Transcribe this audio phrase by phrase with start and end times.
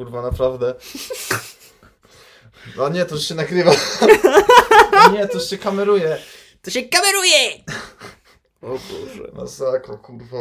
[0.00, 0.74] Kurwa, naprawdę.
[2.76, 3.72] No nie, to już się nagrywa.
[4.92, 6.18] No nie, to już się kameruje.
[6.62, 7.64] To się kameruje!
[8.62, 9.32] O Boże.
[9.32, 10.38] Masakra, kurwa.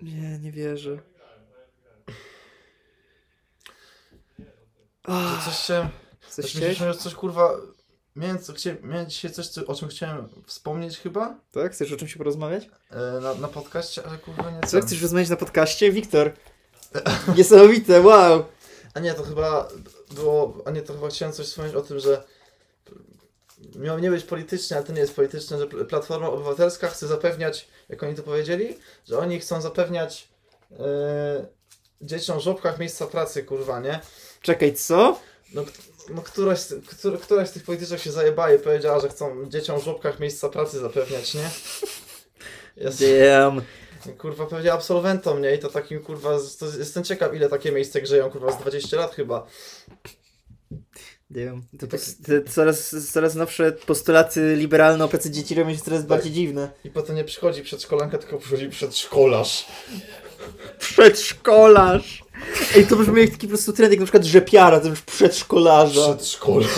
[0.00, 0.98] Nie, nie wierzę.
[5.02, 5.12] To
[5.44, 5.88] coś chciałem...
[6.28, 6.78] coś Coś, chciałeś?
[6.78, 7.56] że coś kurwa...
[8.16, 11.72] Miałem, co, chciałem, miałem dzisiaj coś, co, o czym chciałem wspomnieć chyba Tak?
[11.72, 12.68] Chcesz o czymś porozmawiać?
[12.90, 15.92] e, na, na podcaście, ale kurwa nie Co, chcesz rozmawiać na podcaście?
[15.92, 16.32] Wiktor.
[17.36, 18.44] Niesamowite, wow.
[18.96, 19.68] A nie, to chyba
[20.14, 20.62] było...
[20.64, 22.22] A nie, to chyba chciałem coś wspomnieć o tym, że
[23.74, 27.68] miał nie być polityczne, ale to nie jest polityczne, że Pl- Platforma Obywatelska chce zapewniać,
[27.88, 28.78] jak oni to powiedzieli,
[29.08, 30.28] że oni chcą zapewniać
[30.70, 31.46] e,
[32.02, 34.00] dzieciom w żłobkach miejsca pracy, kurwa, nie?
[34.42, 35.20] Czekaj, co?
[35.54, 35.64] No,
[36.10, 39.84] no któraś, któr, któraś z tych polityczek się zajebała i powiedziała, że chcą dzieciom w
[39.84, 41.50] żłobkach miejsca pracy zapewniać, nie?
[42.84, 43.62] Jest, Damn.
[44.12, 45.54] Kurwa, powiedziała absolwentom, nie?
[45.54, 48.96] I to takim, kurwa, z- to jestem ciekaw, ile takie miejsce grzeją, kurwa, z 20
[48.96, 49.46] lat chyba.
[51.30, 51.62] Damn.
[51.78, 56.04] To I pos- tak- coraz, coraz nowsze postulaty liberalne o pracy dzieci robią się coraz
[56.04, 56.70] bardziej dziwne.
[56.84, 59.66] I potem nie przychodzi przedszkolanka, tylko przychodzi przedszkolarz.
[60.78, 62.24] Przedszkolarz.
[62.76, 66.14] Ej, to brzmi jak taki po prostu trend, jak na przykład rzepiara, to już przedszkolarza.
[66.14, 66.70] Przedszkolarz.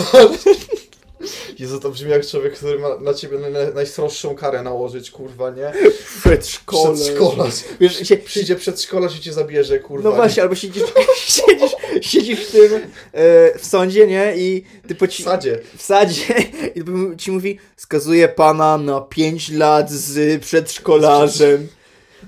[1.59, 5.73] Jezu, to brzmi jak człowiek, który ma na ciebie naj, najsroższą karę nałożyć, kurwa, nie?
[6.19, 6.99] Przedszkolarz.
[6.99, 7.53] Przedszkolarz.
[7.79, 10.09] Wiesz, się, Przyjdzie przedszkolarz i cię zabierze, kurwa.
[10.09, 10.83] no właśnie, albo siedzisz,
[11.17, 14.33] siedzisz, siedzisz w tym, e, w sądzie, nie?
[14.37, 15.59] I ty po W ci, sadzie.
[15.77, 16.33] w sadzie
[16.75, 16.83] i
[17.17, 21.67] ci mówi, skazuje pana na 5 lat z przedszkolarzem.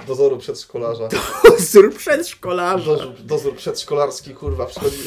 [0.08, 1.10] Dozoru przedszkolarza.
[1.44, 2.86] Dozór przedszkolarza.
[2.86, 4.98] Dozór, dozór przedszkolarski, kurwa, przychodzi.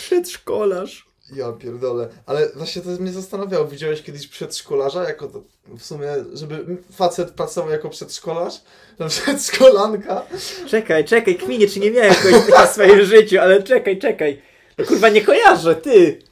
[0.00, 1.07] Przedszkolarz.
[1.36, 2.08] Ja pierdolę.
[2.26, 3.66] Ale właśnie to mnie zastanawiało.
[3.66, 5.04] Widziałeś kiedyś przedszkolarza?
[5.04, 5.42] Jako to,
[5.78, 8.54] w sumie, żeby facet pracował jako przedszkolarz?
[8.98, 10.22] Ta przedszkolanka?
[10.68, 14.42] Czekaj, czekaj, kminie, czy nie miałem kogoś takiego w swoim życiu, ale czekaj, czekaj.
[14.78, 16.22] No kurwa, nie kojarzę, ty.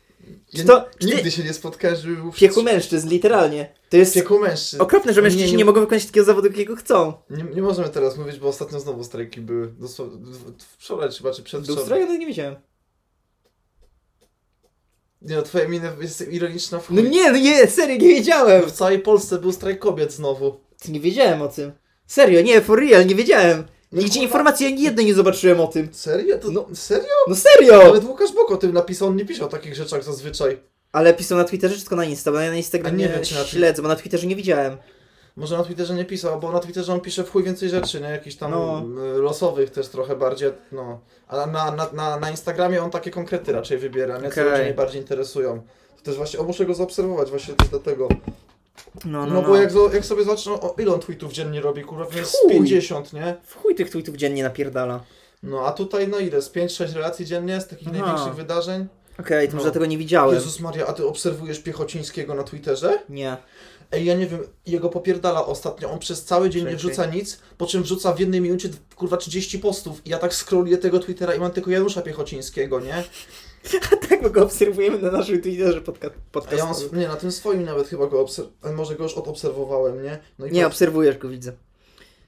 [0.52, 3.72] Ja Czy to- czy nigdy ty- się nie spotkałem, żeby był Pieku mężczyzn, literalnie.
[3.90, 4.82] To jest Pieku mężczyzn.
[4.82, 7.12] okropne, że mężczyźni nie, nie, mogą wykonać takiego zawodu, jakiego chcą.
[7.30, 9.66] nie, nie możemy teraz mówić, bo ostatnio znowu strajki były.
[9.66, 11.82] Dosłownie w- wczoraj chyba, czy przedwczoraj.
[11.82, 12.56] ustroju nawet nie wiedziałem.
[15.22, 17.10] Nie no, twoja mina jest ironiczna w No chuj.
[17.10, 18.62] nie, no nie, serio, nie wiedziałem.
[18.62, 20.56] W całej Polsce był strajk kobiet znowu.
[20.82, 21.72] Ty nie wiedziałem o tym.
[22.06, 23.64] Serio, nie, for real, nie wiedziałem.
[23.92, 24.24] No Nigdzie kurwa.
[24.24, 25.88] informacji ani jednej nie zobaczyłem o tym.
[25.92, 26.38] Serio?
[26.38, 26.66] To, No.
[26.74, 27.08] Serio?
[27.28, 27.78] No serio!
[27.84, 30.58] Nawet Łukasz Bok o tym napisał, on nie pisze o takich rzeczach zazwyczaj.
[30.92, 33.14] Ale pisał na Twitterze czy tylko na Insta, bo ja na A Instagramie nie nie
[33.14, 34.76] wiem, czy na śledzę, bo na Twitterze nie widziałem.
[35.36, 38.08] Może na Twitterze nie pisał, bo na Twitterze on pisze w chuj więcej rzeczy, nie?
[38.08, 38.82] Jakichś tam No.
[39.16, 41.00] y, losowych też trochę bardziej, no.
[41.28, 44.30] A na, na, na, na Instagramie on takie konkrety raczej wybiera, nie?
[44.30, 45.62] Co ludzie najbardziej interesują.
[45.96, 48.08] To też właśnie, o muszę go zaobserwować właśnie też dlatego.
[49.04, 49.42] No, No, no, no.
[49.42, 52.40] bo jak, zo- jak sobie zobaczę, no, ile on tweetów dziennie robi, kurwa, jest z
[52.40, 52.50] Chuj.
[52.52, 53.36] 50, nie?
[53.42, 55.00] W chuj tych tweetów dziennie napierdala.
[55.42, 56.42] No, a tutaj no ile?
[56.42, 57.98] Z 5-6 relacji dziennie z takich Aha.
[57.98, 58.86] największych wydarzeń?
[59.20, 59.72] Okej, to może No.
[59.72, 60.34] tego nie widziałem.
[60.34, 62.98] Jezus Maria, a ty obserwujesz Piechocińskiego na Twitterze?
[63.08, 63.36] Nie.
[63.92, 67.66] Ej, ja nie wiem, jego popierdala ostatnio, on przez cały dzień nie wrzuca nic, po
[67.66, 71.40] czym wrzuca w jednej minucie kurwa 30 postów i ja tak scrolluję tego Twittera i
[71.40, 73.04] mam tylko Janusza Piechocińskiego, nie?
[74.08, 76.88] tak, bo go obserwujemy na naszym Twitterze podca- A ja podcastowym.
[76.92, 80.18] mam, nie, na tym swoim nawet chyba go obserwowałem, może go już odobserwowałem, nie?
[80.38, 81.52] No Nie, obserwujesz go, widzę.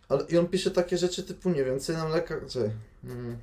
[0.08, 2.70] ale I on pisze takie rzeczy typu, nie wiem, cena mleka, czy...
[3.04, 3.36] Mm.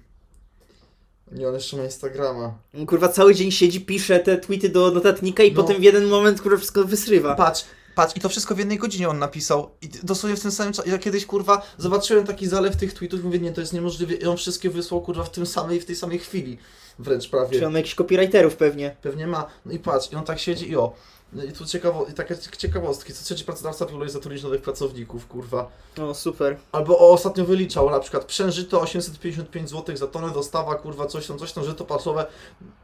[1.31, 2.57] Nie, on jeszcze ma Instagrama.
[2.87, 5.61] Kurwa, cały dzień siedzi, pisze te tweety do notatnika i No.
[5.61, 7.35] potem w jeden moment, kurwa, wszystko wysrywa.
[7.35, 7.65] Patrz,
[7.95, 9.69] patrz, i to wszystko w jednej godzinie on napisał.
[9.81, 10.89] I dosłownie w tym samym czasie.
[10.89, 14.13] Ja kiedyś kurwa zobaczyłem taki zalew tych tweetów i mówię, nie, to jest niemożliwe.
[14.13, 16.57] I on wszystkie wysłał kurwa w tym samej, w tej samej chwili.
[17.00, 17.59] Wręcz prawie.
[17.59, 18.95] Czy on ma jakichś copywriterów pewnie.
[19.01, 19.47] Pewnie ma.
[19.66, 20.94] No i patrz, i on tak siedzi i o.
[21.33, 23.13] No I tu ciekawo, i takie ciekawostki.
[23.13, 25.72] Co trzeci pracodawca próbuje zatrudnić nowych pracowników, kurwa.
[26.01, 26.57] O, super.
[26.72, 31.39] Albo o, ostatnio wyliczał na przykład przężyto 855 zł za tonę, dostawa, kurwa, coś tam,
[31.39, 32.25] coś tam, żyto paszowe.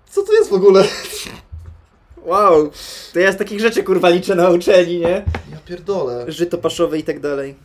[0.09, 0.83] Co to jest w ogóle?
[2.25, 2.71] Wow.
[3.13, 5.25] To ja z takich rzeczy, kurwa, liczę na uczeni, nie?
[5.51, 6.31] Ja pierdolę.
[6.31, 7.55] Żyto paszowe i tak dalej.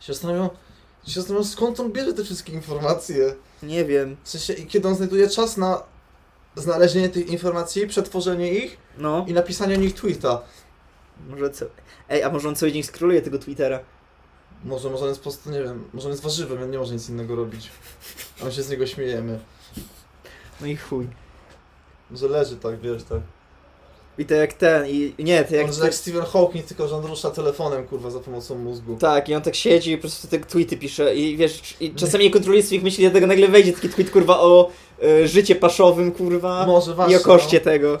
[0.00, 0.48] Się zastanawiam,
[1.06, 3.34] się zastanawiam skąd on bierze te wszystkie informacje.
[3.62, 4.16] Nie wiem.
[4.24, 5.82] W sensie, i kiedy on znajduje czas na
[6.56, 10.42] znalezienie tych informacji, przetworzenie ich No, i napisanie o nich tweeta.
[11.28, 11.64] może co...
[12.08, 13.80] Ej, a może on cały dzień scrolluje tego Twittera?
[14.64, 16.92] Może, może on jest po prostu, nie wiem, może on jest warzywem, on nie może
[16.94, 17.70] nic innego robić.
[18.42, 19.38] A my się z niego śmiejemy.
[20.60, 21.08] No i chuj.
[22.10, 23.20] Może leży tak, wiesz, tak.
[24.18, 25.14] I to jak ten, i...
[25.18, 25.66] Nie, to jak...
[25.66, 28.96] Może jak Stephen Hawking, tylko że on rusza telefonem, kurwa, za pomocą mózgu.
[28.96, 32.24] Tak, i on tak siedzi i po prostu te tweety pisze i wiesz, i czasami
[32.24, 34.70] nie kontroluje swoich myśli, dlatego nagle wejdzie taki tweet, kurwa, o
[35.02, 37.98] e, życie paszowym, kurwa, Może i właśnie, o koszcie tego.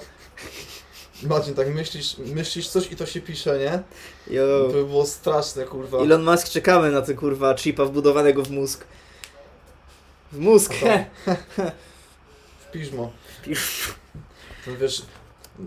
[1.22, 1.28] No.
[1.28, 3.82] Marcin, tak myślisz, myślisz coś i to się pisze, nie?
[4.36, 4.42] Jo.
[4.66, 5.98] To by było straszne, kurwa.
[5.98, 8.84] Elon Musk, czekamy na ten, kurwa, chipa wbudowanego w mózg.
[10.32, 10.74] W mózg.
[10.80, 11.34] To-
[12.58, 13.12] W piżmo.
[13.44, 13.94] Pisz.
[14.64, 15.02] To wiesz,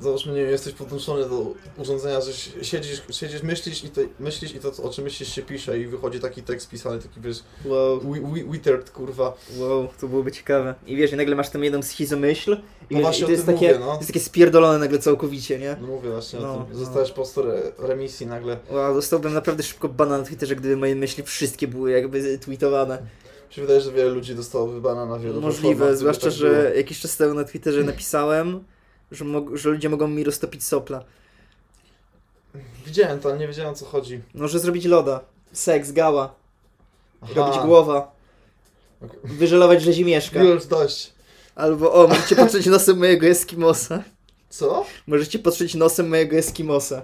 [0.01, 1.45] załóżmy, nie wiem, jesteś podłączony do
[1.77, 5.41] urządzenia, że si- siedzisz, siedzisz myślisz i to, myślisz i to, o czym myślisz się
[5.41, 9.33] pisze i wychodzi taki tekst pisany, taki wiesz, Wow, wi- wi- withered, kurwa.
[9.57, 10.75] wow, to byłoby ciekawe.
[10.88, 12.57] I wiesz, i nagle masz tam jedną schizomyśl
[12.89, 13.86] i, No właśnie i to jest takie, mówię, no.
[13.91, 15.77] to jest takie spierdolone nagle całkowicie, nie?
[15.81, 16.65] No mówię właśnie No, o tym.
[16.74, 16.80] no.
[16.80, 18.57] Zostałeś po prostu re, remisji nagle.
[18.71, 22.97] Wow, dostałbym naprawdę szybko bana na Twitterze, gdyby moje myśli wszystkie były jakby tweetowane.
[23.50, 26.63] Się wydaje, że wiele ludzi dostało wybana na wielu Możliwe, zwłaszcza, tak że było.
[26.75, 28.63] jakiś czas temu na Twitterze napisałem,
[29.11, 31.03] że, że ludzie mogą mi roztopić sopla.
[32.85, 34.21] Widziałem to, ale nie wiedziałem o co chodzi.
[34.33, 35.19] Może zrobić loda,
[35.53, 36.35] seks, gała,
[37.21, 37.33] Aha.
[37.35, 38.11] robić głowa,
[39.01, 39.19] Okej.
[39.23, 40.44] wyżelować rzezimieszka.
[40.44, 41.13] Już dość.
[41.56, 44.03] Albo o, możecie patrzeć nosem mojego Eskimosa.
[44.50, 44.85] Co?
[45.07, 47.01] Możecie patrzeć nosem mojego Eskimosa.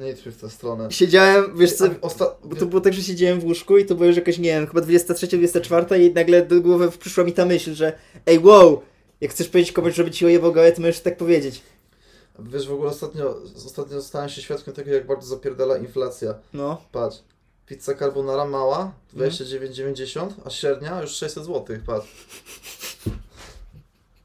[0.00, 0.90] Nie idźmy w tę stronę.
[0.90, 2.34] Siedziałem, wiesz co, Osta...
[2.44, 4.66] bo to było tak, że siedziałem w łóżku i to było już jakaś, nie wiem,
[4.66, 7.92] chyba 23, 24 i nagle do głowy przyszła mi ta myśl, że
[8.26, 8.82] ej, wow,
[9.22, 11.62] jak chcesz powiedzieć komuś, żeby ci ojebał gałę, to możesz tak powiedzieć.
[12.38, 13.36] Wiesz, w ogóle ostatnio,
[13.66, 16.34] ostatnio zostałem się świadkiem tego, jak bardzo zapierdala inflacja.
[16.54, 17.16] No, Patrz.
[17.66, 19.30] Pizza carbonara mała Mhm.
[19.30, 22.06] 29,90, a średnia już 600 zł, patrz.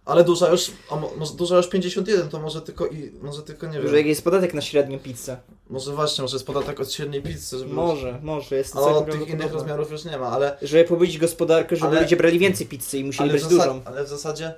[0.05, 3.67] Ale duża już, a mo, może duża już 51, to może tylko i, może tylko
[3.67, 3.95] nie wiem.
[3.95, 5.37] jak jest podatek na średnią pizzę.
[5.69, 7.73] Może właśnie, może jest podatek od średniej pizzy, żeby...
[7.73, 11.75] Może, może, jest Ale od tych innych rozmiarów już nie ma, ale, Żeby pobudzić gospodarkę,
[11.75, 13.81] żeby Ale- ludzie brali więcej pizzy i musieli brać zasad, dużą.
[13.85, 14.53] ale w zasadzie,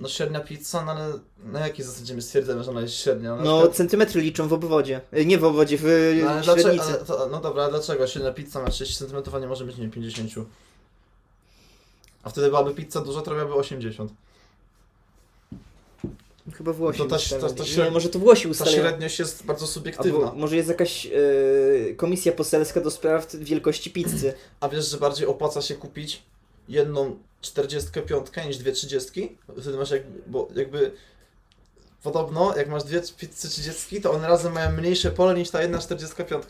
[0.00, 1.12] no średnia pizza, no ale
[1.44, 3.36] na jakiej zasadzie my stwierdzamy, że ona jest średnia?
[3.36, 5.00] Na No, przykład- centymetry liczą w obwodzie.
[5.12, 5.84] E, Nie w obwodzie, w
[6.22, 6.86] no, ale dlaczego, średnicy.
[6.88, 9.76] ale to, no dobra, ale dlaczego średnia pizza ma 30 cm, a nie może mieć,
[9.76, 10.48] nie wiem, 50?
[12.22, 14.12] A wtedy byłaby pizza duża, to miałaby 80.
[16.56, 17.54] Chyba Włosi To ta- ustalili.
[17.58, 18.76] to- śred- może to Włosi Ta ustalają.
[18.76, 20.18] średniość jest bardzo subiektywna.
[20.26, 21.10] Albo może jest jakaś e,
[21.94, 24.34] komisja poselska do spraw wielkości pizzy.
[24.60, 26.22] A wiesz, że bardziej opłaca się kupić
[26.68, 29.38] jedną 45 niż dwie 30?
[29.60, 30.92] Wtedy masz jakby, bo jakby
[32.02, 35.78] podobno jak masz dwie pizzy 30, to one razem mają mniejsze pole niż ta jedna
[35.78, 36.44] 45.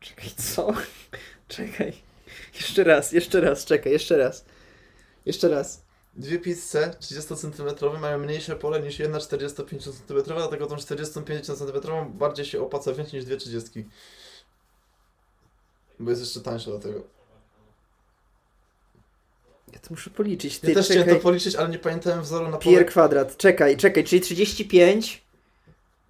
[0.00, 0.72] Czekaj, co?
[1.48, 1.92] Czekaj.
[2.54, 4.44] Jeszcze raz, jeszcze raz, czekaj, jeszcze raz.
[5.26, 5.82] Jeszcze raz.
[6.16, 11.90] Dwie pizze 30 cm mają mniejsze pole niż jedna 45 cm, dlatego tą 45 cm
[12.08, 13.88] bardziej się opłaca wziąć niż dwie 30.
[16.00, 17.02] Bo jest jeszcze tańsza dlatego.
[19.72, 20.58] Ja to muszę policzyć.
[20.58, 21.18] Ty, Ja też chciałem czekaj.
[21.18, 23.36] to policzyć, ale nie pamiętałem wzoru na Pier kwadrat.
[23.36, 25.22] Czekaj, czekaj, czyli 35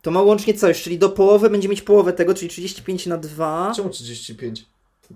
[0.02, 3.72] to ma łącznie coś, czyli do połowy będzie mieć połowę tego, czyli 35 na 2.
[3.76, 4.66] Czemu 35?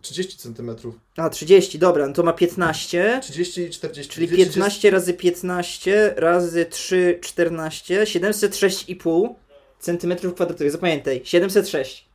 [0.01, 0.71] 30 cm.
[1.17, 3.21] A, 30, dobra, no to ma 15.
[3.23, 4.15] 30 i 40.
[4.15, 9.35] Czyli Dwie 15 razy 15 razy 3, 14, 706,5
[9.81, 10.73] centymetrów kwadratowych.
[10.73, 12.06] Zapamiętaj, 706.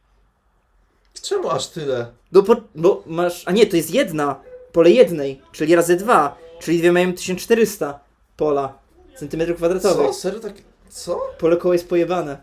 [1.13, 1.29] 30.
[1.29, 2.05] Czemu aż tyle?
[2.31, 4.35] No bo, bo masz, a nie, to jest jedna,
[4.71, 7.99] pole jednej, czyli razy 2, czyli dwie mają 1400
[8.37, 8.73] pola
[9.15, 10.07] centymetrów kwadratowych.
[10.07, 10.13] Co?
[10.13, 10.53] Serio tak?
[10.89, 11.21] Co?
[11.37, 12.37] Pole koło jest pojebane.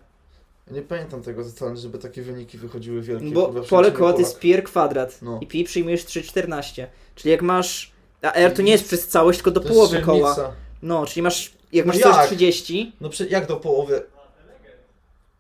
[0.67, 3.25] Ja nie pamiętam tego totalnie, żeby takie wyniki wychodziły wielkie.
[3.25, 5.39] No Bo pole koła to jest pier kwadrat No.
[5.43, 6.87] i pi przyjmujesz 3,14.
[7.15, 7.93] Czyli jak masz,
[8.23, 10.53] a r to nie jest przez całość, tylko do To połowy koła.
[10.83, 12.27] No, czyli masz, jak No masz coś jak?
[12.27, 14.03] 30, No jak do połowy?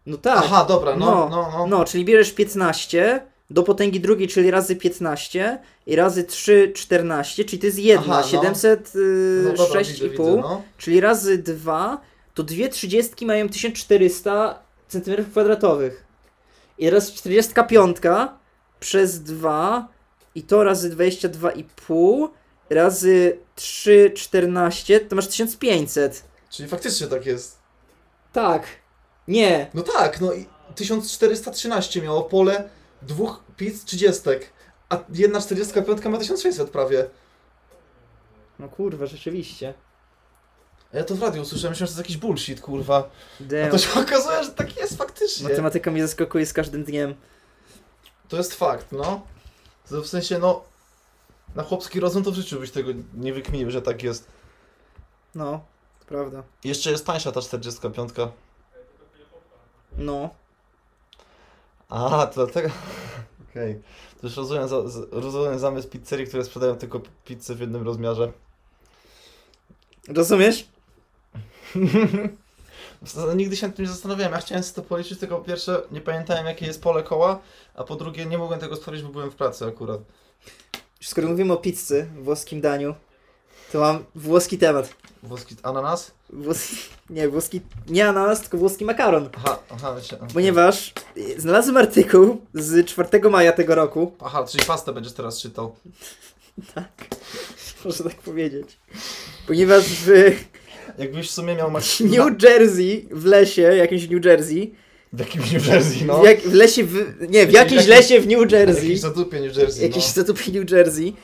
[0.09, 0.39] No tak.
[0.39, 1.67] Aha, dobra, no, No, no, no.
[1.67, 3.21] No, czyli bierzesz 15
[3.51, 8.29] do potęgi drugiej, czyli razy 15 i razy 3, 14, czyli to jest jedna, Aha,
[8.33, 8.43] no.
[8.43, 8.79] 706,5,
[9.45, 10.63] no dobra, widzę, widzę, no.
[10.79, 12.01] czyli razy 2,
[12.35, 14.59] to dwie 30 mają 1400
[14.91, 15.91] cm2.
[16.79, 17.97] I teraz 45
[18.81, 19.89] przez 2
[20.35, 22.29] i to razy 22,5
[22.71, 26.25] razy 3, 14 to masz 1500.
[26.51, 27.59] Czyli faktycznie tak jest.
[28.33, 28.67] Tak.
[29.29, 29.71] Nie.
[29.75, 32.69] No tak, no i 1413 miało pole
[33.03, 34.23] dwóch pizz 30,
[34.89, 37.07] a jedna 45 ma 1600 prawie.
[38.59, 39.75] No kurwa, rzeczywiście.
[40.95, 43.11] A ja to w radiu usłyszałem, myślałem, że to jest jakiś bullshit, kurwa.
[43.41, 43.71] A Damn.
[43.71, 45.49] to się okazuje, że tak jest faktycznie.
[45.49, 47.15] Matematyka mnie zaskakuje z każdym dniem.
[48.29, 49.27] To jest fakt, no.
[49.91, 50.65] W sensie, no,
[51.55, 54.27] na chłopski rozum to w życiu byś tego nie wykminił, że tak jest.
[55.35, 55.65] No,
[56.01, 56.43] to prawda.
[56.65, 58.11] Jeszcze jest tańsza ta 45.
[59.99, 60.31] No.
[61.89, 62.69] A, to dlatego...
[63.51, 63.83] Okej.
[64.21, 68.33] To już rozumiem, za, z- rozumiem zamysł pizzerii, które sprzedają tylko pizzę w jednym rozmiarze.
[70.09, 70.69] Rozumiesz?
[73.37, 74.33] Nigdy się nad tym nie zastanawiałem.
[74.33, 77.39] Ja chciałem sobie to policzyć, tylko po pierwsze nie pamiętałem jakie jest pole koła,
[77.75, 80.01] a po drugie nie mogłem tego stworzyć, bo byłem w pracy akurat.
[81.01, 82.95] Skoro mówimy o pizzy, włoskim daniu,
[83.73, 84.95] To mam włoski temat.
[85.23, 86.11] Włoski ananas?
[86.33, 86.77] Włoski,
[87.11, 89.29] nie, włoski, nie ananas, tylko włoski makaron.
[89.37, 90.19] Aha, aha, myślę.
[90.35, 94.13] Ponieważ y, znalazłem artykuł z 4 maja tego roku.
[94.21, 95.75] Aha, czyli pastę będziesz teraz czytał.
[96.75, 96.89] Tak,
[97.85, 98.79] można tak powiedzieć.
[99.47, 100.11] Ponieważ w
[100.99, 102.01] Jakbyś w sumie miał masz...
[102.01, 104.75] New Jersey, w lesie, jakimś New Jersey,
[105.13, 106.21] W jakimś New Jersey, no.
[106.21, 106.95] w, jak, w lesie, w,
[107.31, 110.13] nie, w jakimś Jakiś- lesie w New Jersey, Jakiś zatupie New Jersey, jakiejś no.
[110.13, 111.15] zatupie New Jersey,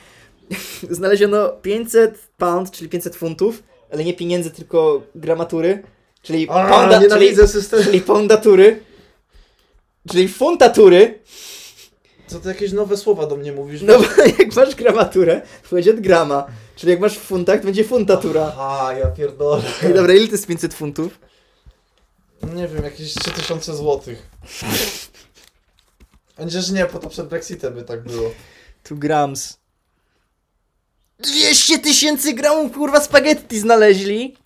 [0.89, 5.83] znaleziono 500 pound, czyli 500 funtów, ale nie pieniędzy, tylko gramatury,
[6.21, 7.35] czyli A, pounda, czyli,
[7.83, 8.79] czyli poundatury,
[10.09, 11.19] czyli funtatury,
[12.27, 13.81] Co ty jakieś nowe słowa do mnie mówisz?
[13.81, 14.05] no bo
[14.39, 18.51] jak masz gramaturę, to będzie grama, czyli jak masz w funtach, to będzie funtatura.
[18.57, 19.63] Aha, ja pierdolę.
[19.83, 21.19] Ej, dobra, ile to jest 500 funtów?
[22.55, 24.29] Nie wiem, jakieś 3000 złotych.
[26.37, 28.31] Będziesz nie, bo to przed Brexitem by tak było.
[28.83, 29.57] 2 grams.
[31.19, 34.37] 200 tysięcy gramów kurwa spaghetti znaleźli.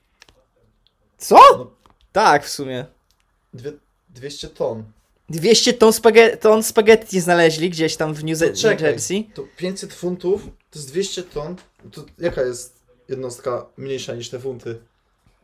[1.17, 1.35] Co?
[1.35, 1.71] No.
[2.11, 2.85] Tak, w sumie.
[3.53, 3.71] Dwie,
[4.09, 4.83] 200 ton.
[5.29, 8.71] 200 ton, spaghe- ton spaghetti znaleźli gdzieś tam w New, To czekaj.
[8.73, 9.29] New Jersey.
[9.33, 11.55] To 500 funtów to jest 200 ton.
[11.91, 12.73] To jaka jest
[13.09, 14.79] jednostka mniejsza niż te funty?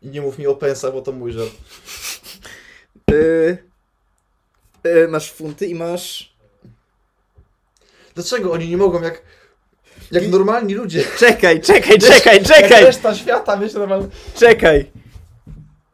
[0.02, 1.52] I nie mów mi o pensach, bo to mój żart.
[3.12, 3.58] Yy,
[4.84, 6.36] yy, masz funty i masz...
[8.16, 9.22] Dlaczego oni nie mogą jak...
[10.12, 11.04] Jak I- normalni ludzie.
[11.20, 14.08] Czekaj, czekaj, czekaj, Jak czekaj, reszta świata, wiesz, normalnie.
[14.36, 14.92] czekaj.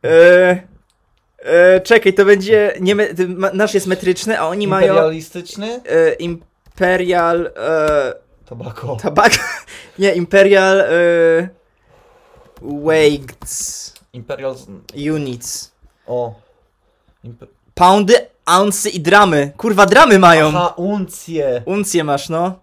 [0.04, 2.74] Yy, czekaj, to będzie...
[2.80, 3.08] Nie, me-
[3.54, 4.88] nasz jest metryczny, a oni mają...
[4.94, 5.68] Imperialistyczny?
[5.68, 7.52] Yy, imperial...
[8.46, 8.98] Tabako.
[9.02, 9.32] Tabak.
[10.00, 11.50] Nie, Imperial y...
[12.62, 14.56] Weights Imperial...
[15.14, 15.72] Units.
[16.08, 16.34] O.
[17.24, 17.46] Impe...
[17.74, 18.14] Poundy,
[18.46, 19.52] ounce i dramy.
[19.58, 20.48] Kurwa, dramy mają.
[20.48, 21.62] Aha, uncje.
[21.66, 22.60] Uncje masz, no.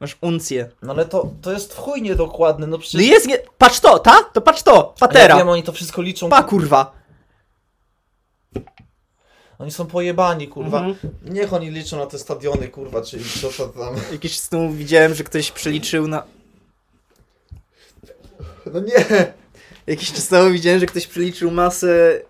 [0.00, 0.70] Masz uncje.
[0.82, 3.00] No ale to, to jest w chuj niedokładne, no przecież...
[3.00, 3.38] No jest nie...
[3.58, 4.22] Patrz to, ta?
[4.32, 4.72] To patrz to.
[4.72, 5.36] Ale Ja Patera.
[5.36, 6.28] wiem, oni to wszystko liczą.
[6.28, 6.92] Pa, kurwa.
[9.58, 10.78] Oni są pojebani, kurwa.
[10.78, 11.14] Mhm.
[11.24, 13.94] Niech oni liczą na te stadiony, kurwa, czyli co to tam.
[14.12, 16.24] Jakiś tym widziałem, że ktoś przeliczył na...
[18.66, 19.32] No nie!
[19.86, 22.20] Jakiś czas temu widziałem, że ktoś przeliczył masę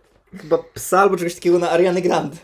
[0.42, 2.36] chyba psa albo czegoś takiego na Ariany Grande.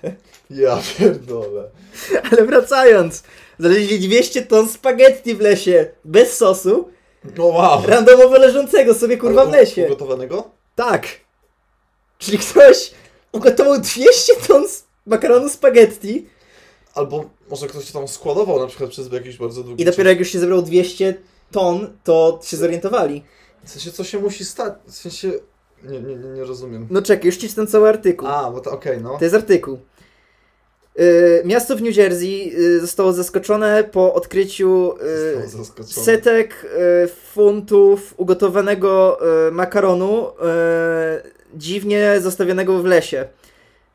[0.50, 1.70] Ja pierdolę.
[2.30, 3.22] Ale wracając.
[3.58, 5.90] Znaleźli 200 ton spaghetti w lesie.
[6.04, 6.88] Bez sosu.
[7.36, 7.86] No wow.
[7.86, 9.86] Randomowo leżącego sobie kurwa w lesie.
[9.86, 10.50] Ugotowanego?
[10.74, 11.06] Tak.
[12.18, 12.90] Czyli ktoś
[13.32, 14.64] ugotował 200 ton
[15.06, 16.26] makaronu spaghetti
[16.94, 20.18] Albo może ktoś to tam składował na przykład przez jakiś bardzo długi i dopiero jak
[20.18, 21.14] już się zebrał 200
[21.50, 23.20] ton, to się zorientowali.
[23.20, 23.70] czas.
[23.70, 24.74] W sensie, co się musi stać?
[24.86, 25.32] W sensie...
[25.84, 26.86] Nie, nie, nie, rozumiem.
[26.90, 28.28] No czekaj, już ci czytam cały artykuł.
[28.28, 29.18] A, bo to okej, no.
[29.18, 29.78] To jest artykuł.
[30.98, 34.94] Y, miasto w New Jersey y, zostało zaskoczone po odkryciu
[35.82, 36.66] y, setek
[37.32, 39.18] funtów ugotowanego
[39.52, 40.32] makaronu
[41.54, 43.28] dziwnie zostawionego w lesie.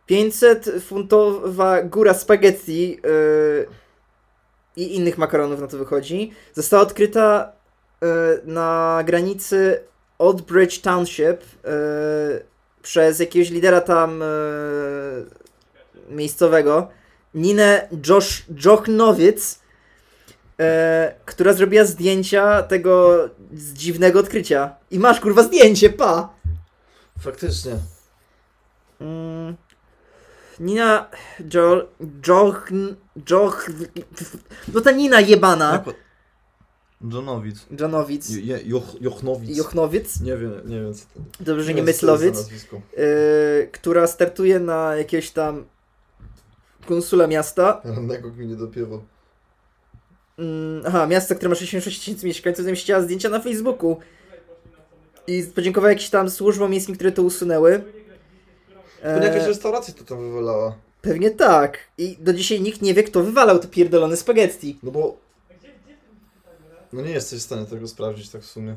[0.06, 3.00] 500 funtowa góra spaghetti
[4.76, 7.52] i innych makaronów na to wychodzi została odkryta
[8.46, 9.80] na granicy
[10.20, 12.46] Old Bridge Township y,
[12.82, 14.26] przez jakiegoś lidera tam y,
[16.10, 16.88] miejscowego
[17.34, 19.60] Ninę Josh Jochnowic
[20.60, 23.18] e, która zrobiła zdjęcia tego
[23.52, 24.76] dziwnego odkrycia.
[24.92, 26.30] I masz kurwa zdjęcie, pa!
[27.20, 27.72] Faktycznie.
[29.02, 29.56] Mm.
[30.60, 31.10] Nina
[31.54, 31.88] jo,
[32.28, 32.70] Joch,
[33.30, 33.70] Joch,
[34.74, 35.96] no ta Nina jebana, Jak...
[37.80, 39.58] Jonowic, Je, Joch, Jochnowic.
[39.58, 42.36] Jochnowic, Nie wiem, nie wiem co to dobrze, że nie Myslowic,
[42.98, 45.66] e, która startuje na jakiegoś tam
[46.86, 47.82] konsula miasta.
[47.84, 49.02] Rannego gminie dopiewo.
[50.40, 53.98] Mm, aha, miasto, które ma 66 tysięcy mieszkańców, zamieściła zdjęcia na Facebooku.
[55.28, 57.84] I podziękowała jakimś tam służbom miejskim, które to usunęły.
[59.02, 60.76] Pewnie jakaś E, restauracja to tam wywalała.
[61.02, 61.78] pewnie tak.
[61.98, 64.80] I do dzisiaj nikt nie wie, kto wywalał te pierdolone spaghetti.
[64.84, 65.25] No bo...
[66.96, 68.76] No nie jesteś w stanie tego sprawdzić tak w sumie.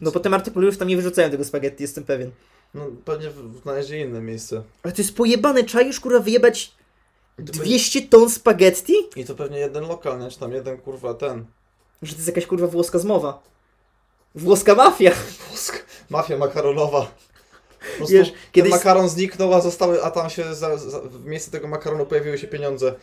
[0.00, 2.30] No po tym artykule już tam nie wyrzucają tego spaghetti, jestem pewien.
[2.74, 3.30] No pewnie
[3.62, 4.62] znaleźli inne miejsce.
[4.82, 6.72] Ale to jest pojebane, trzeba już kurwa wyjebać
[7.38, 8.94] I to, 200 ton spaghetti?
[9.16, 10.30] I to pewnie jeden lokal, nie?
[10.30, 11.44] Czy tam jeden kurwa ten.
[12.02, 13.42] Że to jest jakaś kurwa włoska zmowa.
[14.34, 15.12] Włoska mafia.
[15.48, 15.84] Włosk.
[16.10, 17.00] Mafia makaronowa.
[17.00, 18.72] Po prostu Wiesz, ten kiedyś...
[18.72, 22.46] makaron zniknął, a zostały, a tam się za, za, w miejsce tego makaronu pojawiły się
[22.46, 22.94] pieniądze.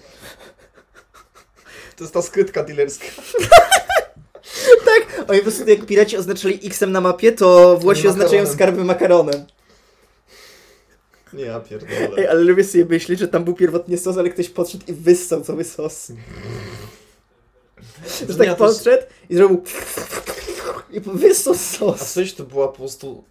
[1.96, 3.06] To jest ta skrytka dealerska.
[5.28, 9.46] Oni po prostu jak piraci oznaczali X-em na mapie, to Włosi oznaczają skarby makaronem.
[11.34, 12.30] Nie, ja Ej, pierdolę.
[12.30, 15.64] ale lubię sobie myśleć, że tam był pierwotnie sos, ale ktoś podszedł i wyssał cały
[15.64, 16.12] sos.
[18.30, 19.64] Że tak podszedł i zrobił...
[20.92, 22.14] I wysał A sos.
[22.14, 23.24] coś to była po prostu...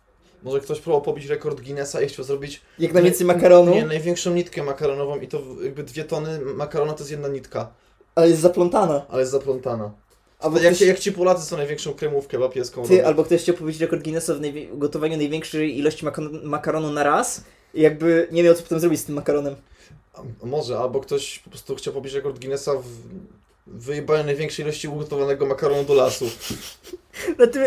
[0.42, 2.62] Może ktoś próbował pobić rekord Guinnessa i chciał zrobić...
[2.78, 7.10] Jak najwięcej makaronu, Nie, największą nitkę makaronową i to jakby dwie tony makaronu to jest
[7.10, 7.72] jedna nitka,
[8.14, 9.06] ale jest zaplątana.
[9.08, 9.90] ale jest zaplątana.
[10.38, 13.06] Albo Jak, ktoś, jak ci Polacy są największą kremówkę papieską ty, robią.
[13.08, 17.44] albo ktoś chciał powiedzieć rekord Guinnessa w najwie- gotowaniu największej ilości maka- makaronu na raz
[17.74, 19.56] i jakby nie miał co potem zrobić z tym makaronem.
[20.42, 22.72] A Może, albo ktoś po prostu chciał pobić rekord Guinnessa
[23.66, 26.24] w wyjebaniu największej ilości ugotowanego makaronu do lasu.
[27.38, 27.62] Na tym,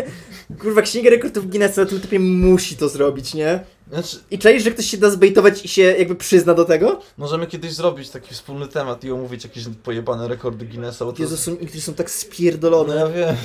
[0.60, 3.64] kurwa, księga rekordów Guinnessa na tym typie musi to zrobić, nie?
[3.88, 7.00] Znaczy, I czaisz, że ktoś się da zbejtować i się jakby przyzna do tego?
[7.16, 11.36] możemy kiedyś zrobić taki wspólny temat i omówić jakieś pojebane rekordy Guinnessa, bo to Jezu,
[11.36, 12.96] są niektóre są tak No spierdolone.
[12.96, 13.36] ja wiem.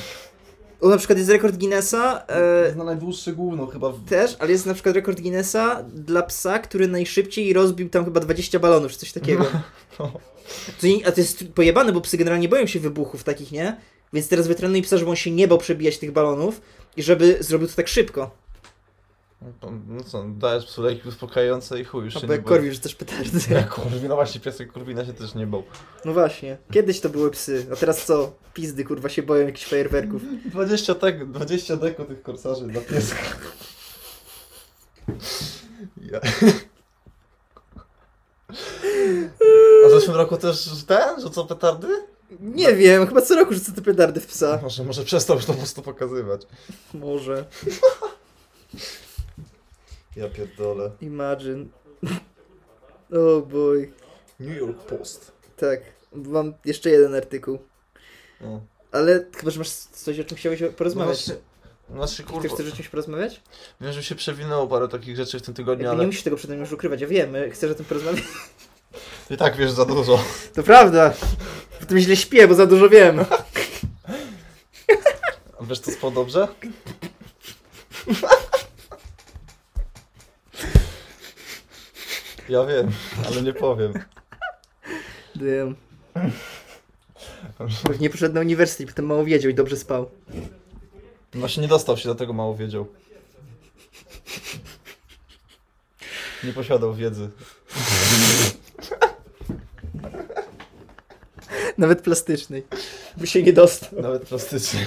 [0.82, 3.90] O, na przykład jest rekord Guinnessa, e, na najdłuższe gówno chyba.
[3.90, 4.06] W...
[4.06, 8.60] też, ale jest na przykład rekord Guinnessa dla psa, który najszybciej rozbił tam chyba 20
[8.60, 9.46] balonów, czy coś takiego.
[10.00, 10.12] No.
[10.82, 13.78] To nie, a to jest pojebane, bo psy generalnie boją się wybuchów takich, nie?
[14.14, 16.62] Więc teraz wytrenuj psa, żeby on się nie bał przebijać tych balonów
[16.98, 18.32] i żeby zrobił to tak szybko.
[19.88, 22.80] No co, dajesz psu leki uspokajające i chuj, już się Albo nie jak boi.
[22.80, 23.40] Też petardy.
[23.56, 25.64] Jak Korwin, no właśnie, piesek Korwina się też nie bał.
[26.06, 28.32] No właśnie, kiedyś to były psy, a teraz co?
[28.54, 30.22] Pizdy kurwa się boją jakichś fajerwerków.
[30.46, 33.18] 20 tek, 20 deko tych korsarzy dla pieska.
[36.02, 36.20] Ja.
[39.86, 41.88] A w zeszłym roku też ten, że co petardy?
[42.40, 44.60] Nie wiem, chyba co roku rzucę te petardy w psa.
[44.64, 46.42] Może, może przestał już to po prostu pokazywać.
[46.94, 47.46] Może.
[50.20, 50.92] Ja pierdolę.
[51.02, 51.66] Imagine.
[53.12, 53.92] Oh boy.
[54.40, 55.32] New York Post.
[55.58, 55.80] Tak,
[56.14, 57.60] mam jeszcze jeden artykuł.
[58.42, 58.62] No.
[58.92, 61.18] Ale chyba, że masz coś, o czym chciałeś No porozmawiać.
[61.18, 61.36] właśnie,
[61.96, 63.42] znaczy Ty kurwa, chcesz o czymś porozmawiać?
[63.82, 66.54] wiem, że się przewinęło parę takich rzeczy w tym tygodniu, Nie ale musisz tego przede
[66.56, 68.24] mną już ukrywać, ja wiem, chcesz o tym porozmawiać.
[69.30, 70.24] i tak wiesz za dużo.
[70.56, 71.14] To prawda.
[71.80, 73.20] Potem źle śpię, bo za dużo wiem.
[75.60, 76.48] A wiesz co spał dobrze?
[82.50, 82.92] Ja wiem,
[83.28, 83.94] ale nie powiem.
[85.36, 85.76] Wiem.
[88.00, 90.10] Nie poszedł na uniwersytet, potem mało wiedział i dobrze spał.
[91.34, 92.88] Właśnie nie dostał się, dlatego mało wiedział.
[96.44, 97.30] Nie posiadał wiedzy.
[101.78, 102.64] Nawet plastycznej.
[103.20, 104.02] By się nie dostał.
[104.02, 104.84] Nawet plastycznej.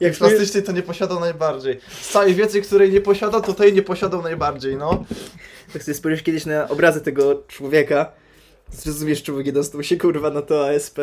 [0.00, 1.80] Jak Plastycznej to nie posiadał najbardziej.
[2.00, 5.04] Z całej wiedzy, której nie posiadał, to tej nie posiadał najbardziej, no.
[5.74, 8.12] Jak sobie spojrzysz kiedyś na obrazy tego człowieka,
[8.72, 10.98] zrozumiesz, czemu nie dostał się kurwa na to ASP.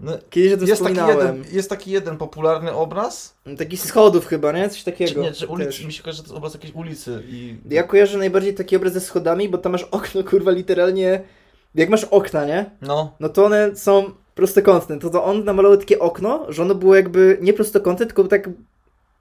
[0.00, 3.34] no Kiedyś o tym jest, taki jeden, jest taki jeden popularny obraz.
[3.58, 4.68] Taki schodów chyba, nie?
[4.70, 5.12] Coś takiego.
[5.12, 5.84] Czy, nie, czy ulic, też.
[5.84, 7.56] mi się kojarzy, że to obraz jakiejś ulicy i...
[7.70, 11.22] Ja kojarzę najbardziej taki obraz ze schodami, bo tam masz okno, kurwa, literalnie...
[11.74, 12.70] Jak masz okna, nie?
[12.82, 14.98] No, No to one są prostokątne.
[14.98, 18.50] To, to on namalował takie okno, że ono było jakby nie prostokątne, tylko tak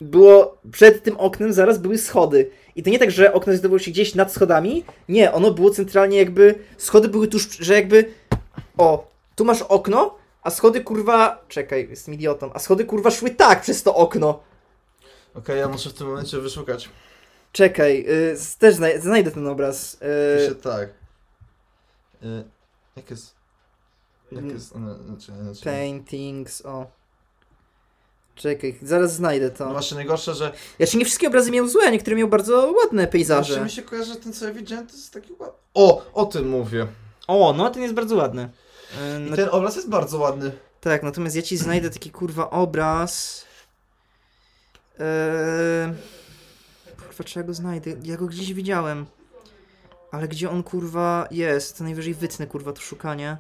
[0.02, 2.50] było przed tym oknem zaraz były schody.
[2.76, 4.84] I to nie tak, że okno znajdowało się gdzieś nad schodami.
[5.10, 6.56] Nie, ono było centralnie jakby.
[6.78, 8.12] Schody były tuż, że jakby.
[8.78, 11.46] O, tu masz okno, a schody kurwa.
[11.48, 12.54] Czekaj, jestem idiotą.
[12.54, 14.40] A schody kurwa szły tak przez to okno.
[15.34, 16.90] okej, ja muszę w tym momencie wyszukać.
[17.52, 19.96] Czekaj, y, też znaj- znajdę ten obraz.
[20.38, 20.90] Pisze Y, tak.
[22.24, 22.44] Y,
[22.96, 23.36] jak jest...
[24.36, 24.56] Jak Mm.
[24.56, 24.76] jest...
[24.76, 26.86] No, znaczy, znaczy, paintings, o.
[28.36, 29.72] Czekaj, zaraz znajdę no to.
[29.72, 30.52] właśnie najgorsze, że...
[30.78, 33.54] Znaczy nie wszystkie obrazy miał złe, niektóre miał bardzo ładne pejzaże.
[33.54, 35.58] Znaczy mi się kojarzy, że ten co ja widziałem to jest taki ładny.
[35.74, 36.12] O!
[36.14, 36.88] O tym mówię.
[37.28, 38.50] O, no ten jest bardzo ładny.
[39.20, 40.52] Yy, I no, ten obraz jest bardzo ładny.
[40.82, 43.46] Tak, natomiast ja ci znajdę taki kurwa obraz.
[45.00, 45.94] Eee...
[46.98, 47.92] Kurwa, czy ja go znajdę?
[48.04, 49.06] Ja go gdzieś widziałem.
[50.12, 51.78] Ale gdzie on kurwa jest?
[51.78, 53.38] To najwyżej wytnę kurwa to szukanie.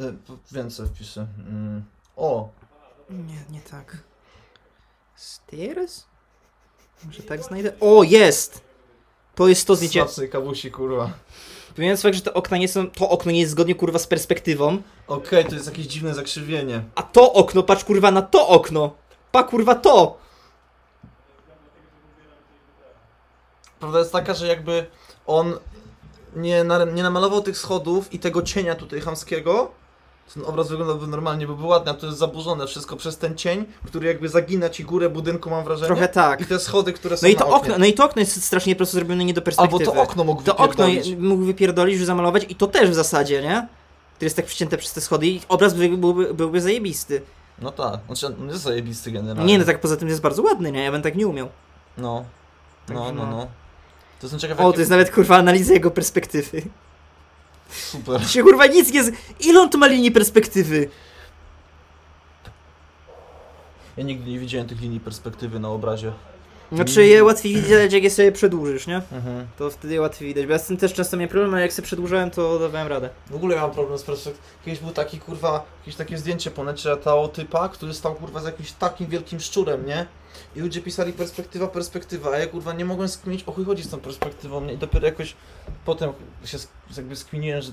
[0.00, 0.14] Y,
[0.52, 1.26] więcej wpiszę.
[1.38, 1.84] Mm.
[2.16, 2.48] O!
[3.10, 3.96] Nie, nie tak.
[5.16, 6.04] Stairs?
[7.04, 7.72] Może tak znajdę?
[7.80, 8.60] O, jest!
[9.34, 10.00] To jest to zdjęcie.
[10.00, 11.10] Smacznej kawusi, kurwa.
[11.74, 12.90] Pomijając fakt, że te okna nie są.
[12.90, 14.82] To okno nie jest zgodnie kurwa z perspektywą.
[15.06, 16.84] Okej, to jest jakieś dziwne zakrzywienie.
[16.94, 18.94] A to okno, patrz kurwa na to okno!
[19.32, 20.18] Pa kurwa to!
[23.80, 24.86] Prawda jest taka, że jakby
[25.26, 25.58] on
[26.36, 29.70] nie, na, nie namalował tych schodów i tego cienia tutaj chamskiego.
[30.34, 33.64] Ten obraz wyglądałby normalnie, by był ładny, a to jest zaburzone wszystko przez ten cień,
[33.86, 35.86] który jakby zagina ci górę budynku, mam wrażenie.
[35.86, 36.40] Trochę tak.
[36.40, 38.76] I te schody, które są No i to okno, no i to okno jest strasznie
[38.76, 39.84] prosto zrobione nie do perspektywy.
[39.84, 41.06] Albo to okno mógł To okno wypierdolić.
[41.06, 43.68] je- mógł wypierdolić, zamalować i to też w zasadzie, nie?
[44.18, 47.22] To jest tak wcięte przez te schody i obraz by, byłby, byłby zajebisty.
[47.58, 49.52] No tak, znaczy on jest zajebisty generalnie.
[49.52, 50.82] Nie, no tak poza tym jest bardzo ładny, nie?
[50.84, 51.48] Ja bym tak nie umiał.
[51.98, 52.24] No,
[52.88, 53.26] no, no, no.
[53.30, 53.46] no.
[54.20, 56.62] To jestem ciekaw, O, to jest nawet kurwa analiza jego perspektywy.
[57.68, 58.26] Super.
[58.30, 59.12] Się kurwa nic nie z...
[59.40, 60.88] Ile on tu ma linii perspektywy?
[63.96, 66.12] Ja nigdy nie widziałem tych linii perspektywy na obrazie.
[66.72, 68.96] Znaczy je łatwiej widać, jak je sobie przedłużysz, nie?
[68.96, 69.46] Mhm.
[69.58, 71.72] To wtedy je łatwiej widać, bo ja z tym też często miałem problem, a jak
[71.72, 73.10] sobie przedłużałem, to dawałem radę.
[73.30, 74.46] W ogóle ja mam problem z perspektywą.
[74.64, 78.44] Kiedyś był taki kurwa, jakieś takie zdjęcie po necie latało typa, który stał kurwa z
[78.44, 80.06] jakimś takim wielkim szczurem, nie?
[80.56, 83.88] I ludzie pisali perspektywa, perspektywa, a ja kurwa nie mogłem skminić o chuj chodzi z
[83.88, 84.72] tą perspektywą, nie?
[84.72, 85.36] I dopiero jakoś
[85.84, 86.12] potem
[86.44, 86.58] się
[86.96, 87.72] jakby skminiłem, że,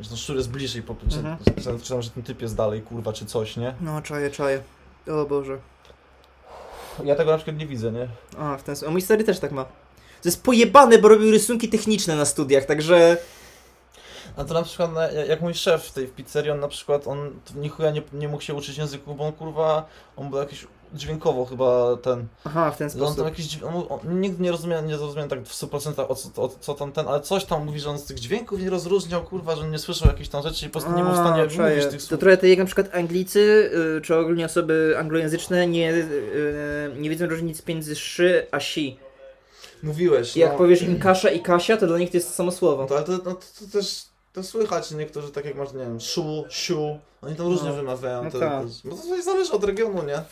[0.00, 1.36] że ten szczur jest bliżej, po, Mhm.
[1.56, 3.74] że, że, że ten typ jest dalej kurwa czy coś, nie?
[3.80, 4.62] No, czaję, czaję.
[5.10, 5.58] O Boże.
[7.04, 8.08] Ja tego na przykład nie widzę, nie?
[8.38, 8.92] A, w ten sposób.
[8.92, 9.64] Mój stary też tak ma.
[9.64, 13.16] To jest pojebane, bo robił rysunki techniczne na studiach, także...
[14.36, 17.06] A to na przykład, na- jak mój szef w tej w pizzerii, on na przykład,
[17.06, 20.66] on ni chuja nie, nie mógł się uczyć języku, bo on kurwa, on był jakiś
[20.94, 23.24] dźwiękowo chyba ten, Aha, w ten że on tam sposób.
[23.28, 26.74] jakiś, on, on, nigdy nie rozumiałem, nie zrozumiałem tak w 100% o co, o co
[26.74, 29.68] tam ten, ale coś tam mówi, że on z tych dźwięków nie rozróżniał, kurwa, że
[29.68, 32.06] nie słyszał jakichś tam rzeczy i po prostu nie był w stanie mówić tych To
[32.06, 32.20] słów.
[32.20, 37.26] trochę tak jak na przykład Anglicy, y, czy ogólnie osoby anglojęzyczne nie, y, nie wiedzą
[37.26, 38.98] różnic między szy a si.
[39.82, 40.58] Mówiłeś, I jak no.
[40.58, 42.86] powiesz im Kasia i Kasia, to dla nich to jest to samo No słowo.
[42.86, 44.04] to, ale to, no, to, to też,
[44.36, 47.74] to słychać niektórzy, tak jak masz, nie wiem, szu, siu, oni tam różnie No.
[47.76, 48.62] wymawiają, No to, tak.
[48.62, 50.22] to, bo to zależy od regionu, nie?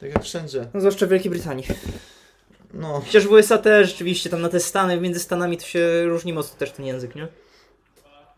[0.00, 0.66] Tak jak wszędzie.
[0.74, 1.64] No zwłaszcza w Wielkiej Brytanii.
[2.74, 3.00] No.
[3.06, 6.58] Chociaż w USA też rzeczywiście, tam na te Stany, między Stanami to się różni mocno
[6.58, 7.28] też ten język, nie?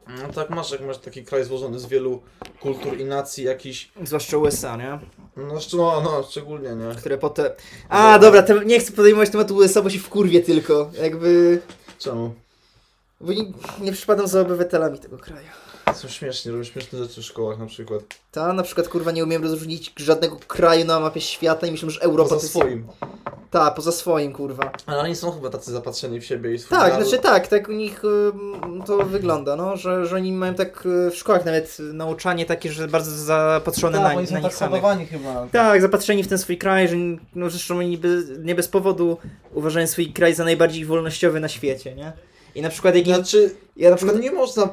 [0.08, 2.22] No tak masz, jak masz taki kraj złożony z wielu
[2.60, 4.98] kultur i nacji jakiś, Zwłaszcza USA, nie?
[5.36, 6.94] no, no, no szczególnie, nie?
[6.94, 7.46] Które potem...
[7.88, 10.90] A, dobra, nie chcę podejmować tematu USA, bo się wkurwie tylko.
[11.02, 11.60] Jakby...
[11.98, 12.34] Czemu?
[13.22, 13.44] Bo nie,
[13.80, 15.46] nie przypadam za obywatelami tego kraju.
[15.94, 18.02] Są śmieszni, robią śmieszne rzeczy w szkołach na przykład.
[18.32, 22.00] Ta, na przykład, kurwa, nie umiem rozróżnić żadnego kraju na mapie świata i myślę, że
[22.00, 22.54] Europa Poza to jest...
[22.54, 22.86] swoim.
[23.50, 24.72] Ta, poza swoim, kurwa.
[24.86, 27.08] Ale oni są chyba tacy zapatrzeni w siebie i swój Tak, naród.
[27.08, 28.02] znaczy tak, tak u nich
[28.86, 32.88] to wygląda, no, że, że oni mają tak y, w szkołach nawet nauczanie takie, że
[32.88, 35.08] bardzo zapatrzone tak, na, oni są na tak nich samych.
[35.10, 35.46] chyba.
[35.52, 36.96] Tak, zapatrzeni w ten swój kraj, że
[37.34, 39.18] no, zresztą oni bez, nie bez powodu
[39.54, 42.12] uważają swój kraj za najbardziej wolnościowy na świecie, nie?
[42.54, 44.68] I na przykład jak Znaczy, ja na no przykład nie można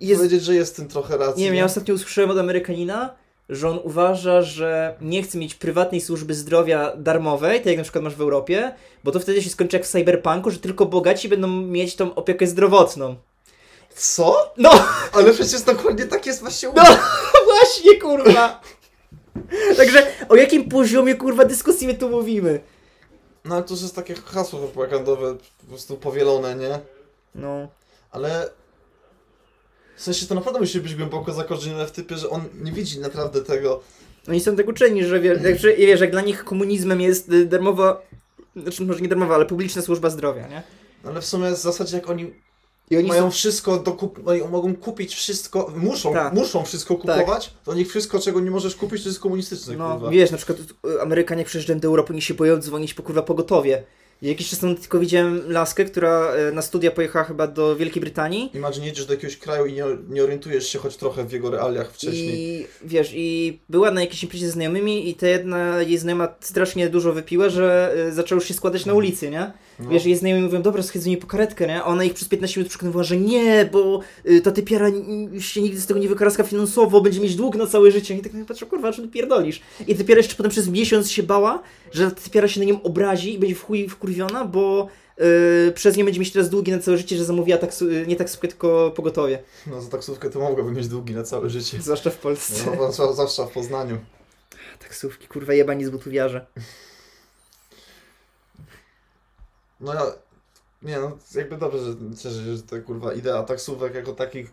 [0.00, 1.42] jest, powiedzieć, że jest tym trochę racji.
[1.42, 3.14] nie wiem, ja ostatnio usłyszałem od Amerykanina,
[3.48, 8.04] że on uważa, że nie chce mieć prywatnej służby zdrowia darmowej, tak jak na przykład
[8.04, 11.48] masz w Europie, bo to wtedy się skończy jak w cyberpunku, że tylko bogaci będą
[11.48, 13.16] mieć tą opiekę zdrowotną.
[13.96, 14.52] Co?
[14.56, 14.70] No,
[15.12, 16.82] Ale przecież dokładnie tak jest właśnie no
[17.50, 18.60] właśnie kurwa!
[19.76, 22.60] Także o jakim poziomie kurwa dyskusji my tu mówimy?
[23.44, 26.78] No ale to już jest takie hasło propagandowe, po prostu powielone, nie?
[27.34, 27.68] No.
[28.10, 28.50] Ale...
[29.96, 33.42] W sensie to naprawdę musi być głęboko zakorzenione w typie, że on nie widzi naprawdę
[33.42, 33.80] tego.
[34.28, 37.46] Oni są tak uczeni, że wiesz, jak, że, wiesz, jak dla nich komunizmem jest y,
[37.46, 38.02] darmowa,
[38.56, 40.62] znaczy może nie darmowa, ale publiczna służba zdrowia, nie?
[41.04, 42.34] Ale w sumie w zasadzie jak oni
[42.90, 44.28] I oni mają są, wszystko do kup...
[44.28, 46.32] oni mogą kupić wszystko, muszą, Tak.
[46.32, 50.10] muszą wszystko kupować, to niech wszystko, czego nie możesz kupić, to jest komunistyczne, no, kurwa.
[50.10, 53.82] wiesz, na przykład y, Amerykanie przyjeżdżają do Europy, oni się boją dzwonić po kurwa pogotowie.
[54.28, 58.50] Jakiś czas temu tylko widziałem laskę, która y, na studia pojechała chyba do Wielkiej Brytanii.
[58.54, 61.92] Imagine jedziesz do jakiegoś kraju i nie, nie orientujesz się choć trochę w jego realiach
[61.92, 62.60] wcześniej.
[62.60, 66.88] I wiesz, i była na jakiejś imprezie ze znajomymi i ta jedna jej znajoma strasznie
[66.88, 69.52] dużo wypiła, że y, zaczęło się składać na ulicy, nie?
[69.78, 69.90] No.
[69.90, 71.82] Wiesz, jej znajomi mówią, dobra, schadzenie po karetkę, nie?
[71.82, 74.88] A ona ich przez 15 minut przekonywała, że nie, bo y, ta typiara
[75.38, 78.14] się nigdy z tego nie wykaraska finansowo, będzie mieć dług na całe życie.
[78.16, 79.60] I tak na patrzę, kurwa, ty pierdolisz.
[79.86, 83.34] I typiara jeszcze potem przez miesiąc się bała, że ta typiara się na nią obrazi
[83.34, 84.88] i będzie w chuj wkurwiona, bo
[85.68, 88.16] y, przez nią będzie mieć teraz długi na całe życie, że zamówiła taksu, y, nie
[88.16, 89.38] taksówkę, tylko pogotowie.
[89.66, 91.78] No za taksówkę to mogłaby mieć długi na całe życie.
[91.82, 92.52] Zwłaszcza w Polsce.
[92.66, 93.98] No, zwłaszcza- zwłaszcza w Poznaniu.
[94.78, 96.46] Taksówki, kurwa, jebani z butuwiarze.
[99.84, 100.02] No ja...
[100.82, 101.78] Nie no, jakby dobrze,
[102.22, 104.52] że, że, że ta kurwa idea taksówek jako takich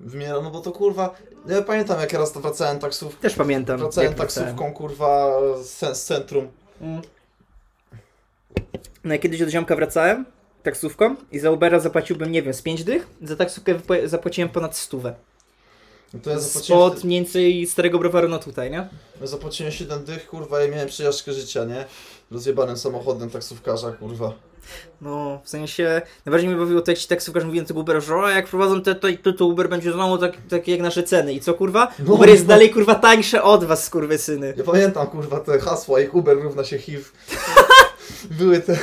[0.00, 1.14] wymiera, no bo to kurwa...
[1.46, 3.78] Ja pamiętam jak ja raz to wracałem taksówką, Też pamiętam.
[3.78, 6.48] wracałem taksówką kurwa z, z centrum.
[6.80, 7.02] Mm.
[9.04, 10.24] No ja kiedyś od ziomka wracałem
[10.62, 15.14] taksówką i za Ubera zapłaciłbym, nie wiem, z 5 dych, za taksówkę zapłaciłem ponad stówę.
[16.14, 18.88] No to ja zapłaciłem, Spod mniej więcej starego browaru na tutaj, nie?
[19.20, 21.84] ja zapłaciłem 7 dych, kurwa, i miałem przejażdżkę życia, nie?
[22.30, 24.32] Rozjebanym samochodem taksówkarza, kurwa.
[25.00, 28.46] No, w sensie, najbardziej mnie bawiło to, jak ci taksówkarz tego Ubera, że o, jak
[28.46, 31.32] prowadzą te, to, to, to Uber będzie znowu tak, takie jak nasze ceny.
[31.32, 31.92] I co, kurwa?
[31.98, 32.48] No, Uber jest no.
[32.48, 34.54] dalej, kurwa, tańsze od was, skurwysyny.
[34.56, 37.04] Ja pamiętam, kurwa, te hasła, ich Uber równa się HIV.
[38.38, 38.78] Były te...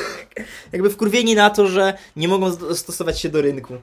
[0.71, 3.73] Jakby wkurwieni na to, że nie mogą dostosować się do rynku.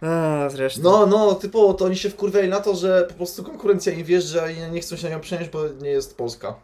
[0.00, 0.82] A, zresztą.
[0.82, 4.50] No, no, typowo to oni się wkurwiali na to, że po prostu konkurencja im wjeżdża
[4.50, 6.54] i nie chcą się na nią przenieść, bo nie jest Polska.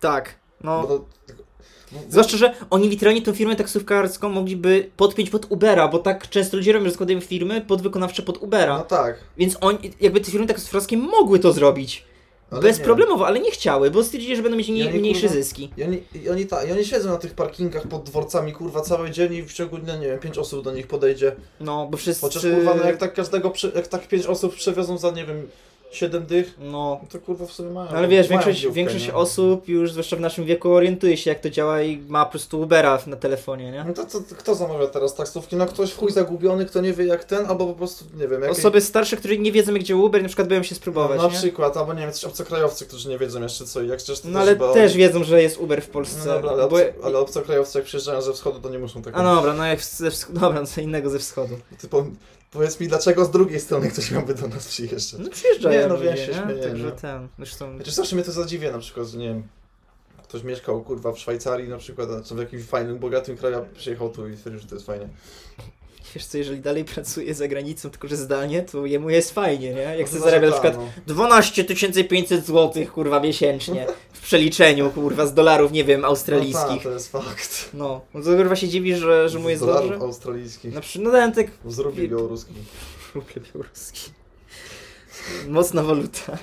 [0.00, 0.84] Tak, no.
[0.84, 1.04] To...
[2.08, 6.72] Zwłaszcza, że oni literalnie tą firmę taksówkarską mogliby podpiąć pod Ubera, bo tak często ludzie
[6.72, 8.78] robią, że składają firmy podwykonawcze pod Ubera.
[8.78, 9.16] No tak.
[9.38, 12.04] Więc oni, jakby te firmy taksówkarskie mogły to zrobić.
[12.50, 15.70] Ale bezproblemowo, ale nie chciały, bo stwierdzili, że będą mieć nie, mniejsze kurwa, zyski.
[15.76, 19.10] I oni, i, oni ta, I oni siedzą na tych parkingach pod dworcami, kurwa, cały
[19.10, 21.36] dzień i w ciągu dnia, nie wiem, pięć osób do nich podejdzie.
[21.60, 22.20] No, bo wszyscy...
[22.20, 25.48] Chociaż, kurwa, no jak tak każdego, jak tak pięć osób przewiozą za, nie wiem,
[25.90, 27.88] siedem dych, No, no to kurwa w sumie mają.
[27.88, 29.14] ale wiesz, mają większość, większość nie?
[29.14, 32.60] osób już, zwłaszcza w naszym wieku, orientuje się, jak to działa i ma po prostu
[32.60, 33.84] Ubera na telefonie, nie?
[33.84, 35.56] No to, to, kto zamawia teraz taksówki?
[35.56, 38.42] No ktoś w chuj zagubiony, kto nie wie jak ten, albo po prostu, nie wiem,
[38.42, 38.58] jakieś...
[38.58, 41.28] Osoby starsze, które nie wiedzą, jak działa Uber, na przykład boją się no, spróbować, na
[41.28, 41.38] nie?
[41.38, 44.40] przykład, albo nie wiem, coś obcokrajowcy, którzy nie wiedzą jeszcze co i jak to No
[44.40, 46.28] ale chyba- też wiedzą, że jest Uber w Polsce.
[46.28, 46.76] No dobra, ale, bo...
[47.02, 49.80] ale obcokrajowcy jak przyjeżdżają ze wschodu, to nie muszą tak A no dobra, no jak
[49.84, 50.32] ze wsch...
[50.40, 51.54] dobra, no co innego ze wschodu.
[51.80, 52.04] Ty po,
[52.50, 55.20] powiedz mi, dlaczego z drugiej strony ktoś miałby do nas przyjeżdżać?
[55.20, 56.42] No przyjeżdżają Nie, no ludzie, wiem, się nie?
[56.42, 56.90] śmieję, Także no.
[56.92, 57.76] ten, zresztą...
[57.76, 59.42] Znaczy zawsze mnie to zadziwia na przykład, że nie wiem,
[60.22, 63.62] ktoś mieszkał kurwa w Szwajcarii na przykład, a czy w jakimś fajnym, bogatym kraju, a
[63.62, 65.08] przyjechał tu i stwierdził, że to jest fajnie.
[66.14, 69.80] Wiesz co, jeżeli dalej pracuje za granicą, tylko że zdalnie, to jemu jest fajnie, nie?
[69.80, 70.88] Jak No to zarabia na przykład no.
[71.06, 71.64] 12
[72.08, 73.86] 500 zł, kurwa, miesięcznie.
[74.12, 76.66] W przeliczeniu, kurwa, z dolarów, nie wiem, No australijskich.
[76.68, 77.68] tak, to jest fakt.
[77.74, 80.04] No, no to kurwa się dziwi, że, że mu Z jest dolarów dobrze.
[80.06, 80.74] australijskich.
[80.74, 82.56] Na przykład, no dałem tak Z rubli białoruskich.
[83.14, 84.10] ruble białoruski.
[85.48, 86.38] Mocna waluta.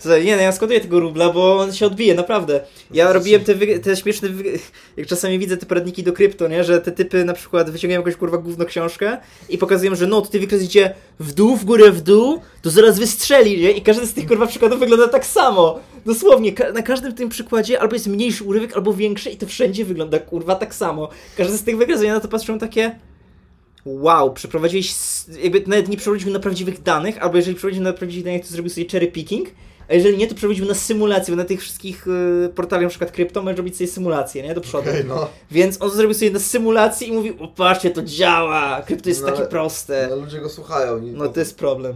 [0.00, 2.60] Słuchaj, nie no, ja składuję tego rubla, bo on się odbije, naprawdę.
[2.90, 4.58] Ja to robiłem te, wy- te śmieszne, wy-
[4.96, 8.16] jak czasami widzę te poradniki do krypto, nie, że te typy na przykład wyciągają jakąś
[8.16, 9.16] kurwa gówno książkę
[9.48, 12.98] i pokazują, że no, tutaj wykres idzie w dół, w górę, w dół, to zaraz
[12.98, 13.70] wystrzeli, nie?
[13.70, 15.80] I każdy z tych kurwa przykładów wygląda tak samo.
[16.06, 19.84] Dosłownie, ka- na każdym tym przykładzie albo jest mniejszy urywek, albo większy i to wszędzie
[19.84, 21.08] wygląda kurwa tak samo.
[21.36, 22.98] Każdy z tych wykresów, ja na to patrzę takie...
[23.84, 24.94] Wow, przeprowadziłeś,
[25.42, 28.70] jakby nawet nie przeprowadził na prawdziwych danych, albo jeżeli przeprowadził na prawdziwych danych, to zrobił
[28.70, 29.48] sobie cherry picking,
[29.90, 33.10] a jeżeli nie, to przeprowadził na symulację, bo na tych wszystkich y, portalach, na przykład
[33.12, 34.90] krypto, możesz robić sobie symulację, nie, do przodu.
[34.90, 35.28] Okej, no.
[35.50, 39.26] Więc on zrobił sobie na symulacji i mówił, o patrzcie, to działa, krypto jest No
[39.26, 40.06] takie ale- proste.
[40.10, 40.16] no.
[40.16, 40.98] Ludzie go słuchają.
[41.02, 41.94] i No to jest problem.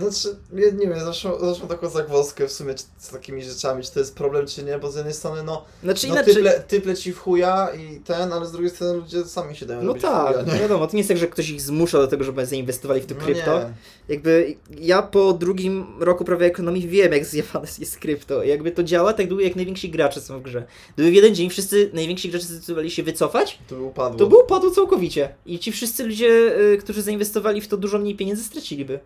[0.00, 3.92] Znaczy, nie, nie wiem, zawsze, zawsze mam taką zagwozdkę w sumie z takimi rzeczami, czy
[3.92, 6.34] to jest problem, czy nie, bo z jednej strony, no, Znaczy no inaczej...
[6.34, 9.82] typle, typle ci w chuja i ten, ale z drugiej strony ludzie sami się dają
[9.82, 10.60] No tak, chuja, no nie?
[10.60, 13.14] wiadomo, to nie jest tak, że ktoś ich zmusza do tego, żeby zainwestowali w to
[13.14, 13.58] No krypto.
[13.58, 13.72] nie.
[14.08, 18.44] Jakby ja po drugim roku prawie ekonomii wiem, jak zjebane jest krypto.
[18.44, 20.66] Jakby to działa tak długo, jak najwięksi gracze są w grze.
[20.94, 24.18] Gdyby w jeden dzień wszyscy najwięksi gracze zdecydowali się wycofać, To by upadło.
[24.18, 25.34] to by upadło całkowicie.
[25.46, 26.28] I ci wszyscy ludzie,
[26.74, 29.00] y, którzy zainwestowali w to dużo mniej pieniędzy, straciliby.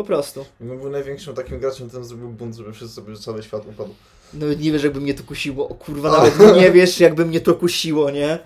[0.00, 0.44] Po prostu.
[0.60, 3.94] Jakbym był największym takim graczem, bym zrobił bunt, żeby wszyscy sobie, cały świat upadł.
[4.34, 5.68] No nie wiesz, jakby mnie to kusiło.
[5.68, 8.38] O kurwa, nawet nie wiesz, jakby mnie to kusiło, nie?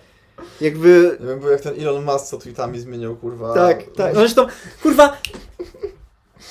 [0.61, 1.17] Jakby...
[1.21, 3.55] Ja bym był jak ten Elon Musk, co tweetami zmieniał, kurwa.
[3.55, 4.15] Tak, tak.
[4.15, 4.47] No zresztą,
[4.83, 5.21] kurwa,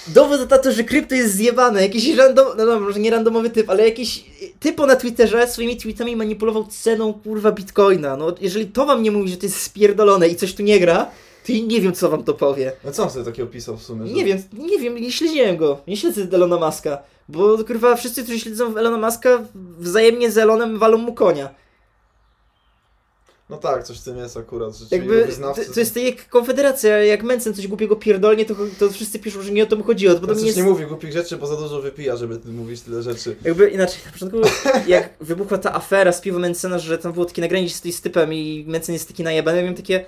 [0.08, 1.82] dowód na to, że krypto jest zjebane.
[1.82, 4.26] Jakiś random, no dobra, może nie randomowy typ, ale jakiś
[4.60, 8.18] typo na Twitterze swoimi tweetami manipulował ceną, kurwa, bitcoina.
[8.18, 11.12] No, jeżeli to wam nie mówi, że to jest spierdolone i coś tu nie gra,
[11.50, 12.72] ja nie wiem, co wam to powie.
[12.84, 14.08] No co on sobie takiego pisał w sumie?
[14.08, 15.82] że- Nie wiem, nie wiem, nie śledziłem go.
[15.88, 16.98] Nie śledzę Elona Muska.
[17.30, 19.44] Bo kurwa, wszyscy, którzy śledzą Elona Muska,
[19.80, 21.50] wzajemnie z Elonem walą mu konia.
[23.50, 25.74] No tak, coś w tym jest akurat, że Jakby, Jakby, to, wyznawcy...
[25.74, 29.64] to jest jak konfederacja, jak Mencen coś głupiego pierdolnie, to, to wszyscy piszą, że nie
[29.64, 30.14] o to mu chodziło.
[30.14, 30.58] To potem coś jest...
[30.58, 33.36] nie mówi głupich rzeczy, bo za dużo wypija, żeby mówić tyle rzeczy.
[33.44, 34.38] Jakby inaczej, na początku
[34.88, 38.34] jak wybuchła ta afera z piwo Mencena, że tam było takie nagranie z, z typem
[38.34, 40.06] i Mencen jest taki najebany, ja miałem takie,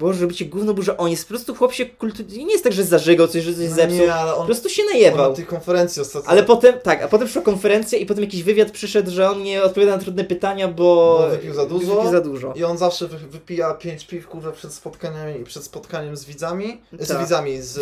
[0.00, 2.22] boże, robicie gówno, bo że on jest, po prostu chłop się kultu...
[2.28, 4.68] nie jest tak, że zażygał coś, że coś No zepsuł, nie, ale po on, prostu
[4.68, 5.34] się on na najebał.
[5.34, 6.28] tej konferencji ostatnio...
[6.30, 9.62] Ale potem, tak, a potem przyszła konferencja i potem jakiś wywiad przyszedł, że on nie
[9.62, 11.18] odpowiada na trudne pytania, bo...
[11.22, 11.94] Bo wypił za dużo.
[11.96, 12.52] Wypił za dużo.
[12.56, 16.80] I on zawsze wy, wypija pięć piw, kurwa, przed spotkaniami, przed spotkaniem z widzami.
[16.98, 17.20] Z Tak.
[17.20, 17.78] widzami, z,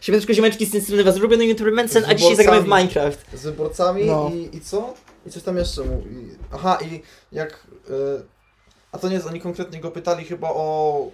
[0.00, 2.64] Siemaneczko, ziemeczki z tej strony was ulubiony youtuber Mencen, a Z dzisiaj zagramy w.
[2.64, 3.18] Minecraft.
[3.34, 4.30] z wyborcami No.
[4.34, 4.94] i, i co?
[5.26, 6.28] I coś tam jeszcze mówi.
[6.52, 7.66] Aha, i jak...
[7.90, 8.37] Y,
[8.92, 11.10] a to nie jest, oni konkretnie go pytali chyba o...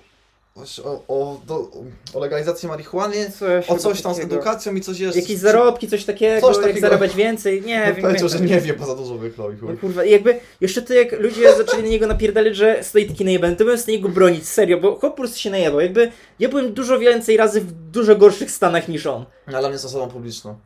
[0.84, 1.70] O, o, do,
[2.14, 3.30] o legalizacji marihuany,
[3.68, 5.20] o coś tam z edukacją i coś jeszcze.
[5.20, 6.80] Jakieś zarobki, coś takiego, Coś jak takiego.
[6.80, 8.02] zarabiać więcej, nie No, wiem.
[8.02, 9.28] powiedział, że nie wie, bo za dużo chuj.
[9.62, 13.24] No kurwa, i jakby jeszcze to jak ludzie zaczęli na niego napierdalać, że stoi taki
[13.24, 15.80] najebany, to byłem w stanie go bronić, serio, bo chłop po prostu się najebał.
[15.80, 19.24] Jakby ja byłem dużo więcej razy w dużo gorszych stanach niż on.
[19.46, 20.56] No, Ale on jest osobą publiczną.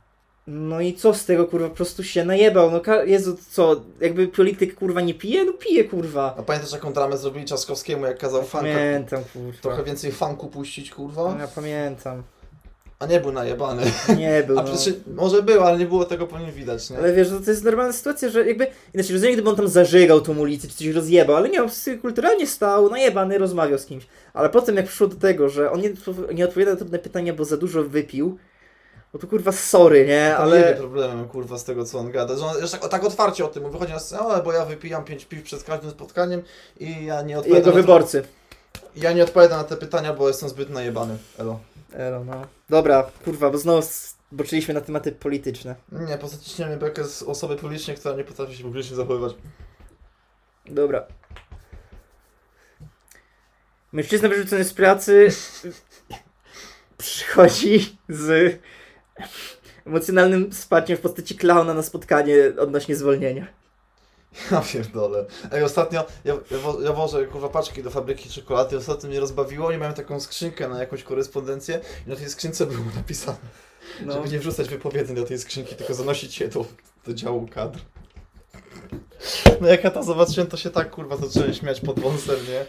[0.50, 2.70] No i co z tego, kurwa, po prostu się najebał.
[2.70, 5.44] No Jezu, co, jakby polityk kurwa nie pije?
[5.44, 6.34] No pije, kurwa.
[6.38, 9.58] A pamiętasz jaką dramę zrobili Trzaskowskiemu, jak kazał fanka, Pamiętam, kurwa.
[9.62, 11.36] trochę więcej fanku puścić, kurwa?
[11.40, 12.22] Ja pamiętam.
[12.98, 13.82] A nie był najebany.
[14.18, 14.68] Nie był, A no.
[14.68, 16.98] przecież może był, ale nie było tego po nim widać, nie?
[16.98, 20.38] Ale wiesz, to jest normalna sytuacja, że jakby, inaczej rozumiem, gdyby on tam zażygał tą
[20.38, 21.68] ulicę, czy coś rozjebał, ale nie, on
[22.02, 24.06] kulturalnie stał, najebany, rozmawiał z kimś.
[24.34, 25.90] Ale potem jak przyszło do tego, że on nie,
[26.34, 28.38] nie odpowiada na trudne pytania, bo za dużo wypił,
[29.14, 30.58] no to kurwa sorry, nie, Ale...
[30.58, 30.76] Nie ale...
[30.76, 33.62] problemem, kurwa, z tego co on gada, że on już tak, tak otwarcie o tym
[33.62, 36.42] mówi, wychodzi na scenę, ale bo ja wypijam pięć piw przed każdym spotkaniem
[36.80, 38.22] i ja nie I odpowiadam jego wyborcy.
[38.96, 41.18] Ja nie odpowiadam na te pytania, bo jestem zbyt najebany.
[41.38, 41.60] Elo.
[41.92, 42.46] Elo, no.
[42.68, 43.88] Dobra, kurwa, bo znowu
[44.32, 45.74] zboczyliśmy na tematy polityczne.
[45.92, 49.34] Nie, poza ciśniemy bekę z osoby publicznej, która nie potrafi się publicznie zachowywać.
[50.66, 51.06] Dobra.
[53.92, 55.28] Mężczyzna wyrzucony z pracy
[56.98, 58.58] przychodzi z
[59.86, 63.46] emocjonalnym wsparciem w postaci klauna na spotkanie odnośnie zwolnienia.
[64.50, 65.24] Ja pierdolę.
[65.52, 69.66] Ej, ostatnio ja, ja, wo, ja wożę kurwa paczki do fabryki czekolady, ostatnio mnie rozbawiło,
[69.68, 73.38] oni mają taką skrzynkę na jakąś korespondencję i na tej skrzynce było napisane,
[74.06, 74.12] No.
[74.12, 76.64] żeby nie wrzucać wypowiedzi do tej skrzynki, tylko zanosić je do,
[77.06, 77.78] do działu kadr.
[79.60, 82.64] No jak ja to zobaczyłem, to się tak kurwa zacząłem śmiać pod wąsem, nie?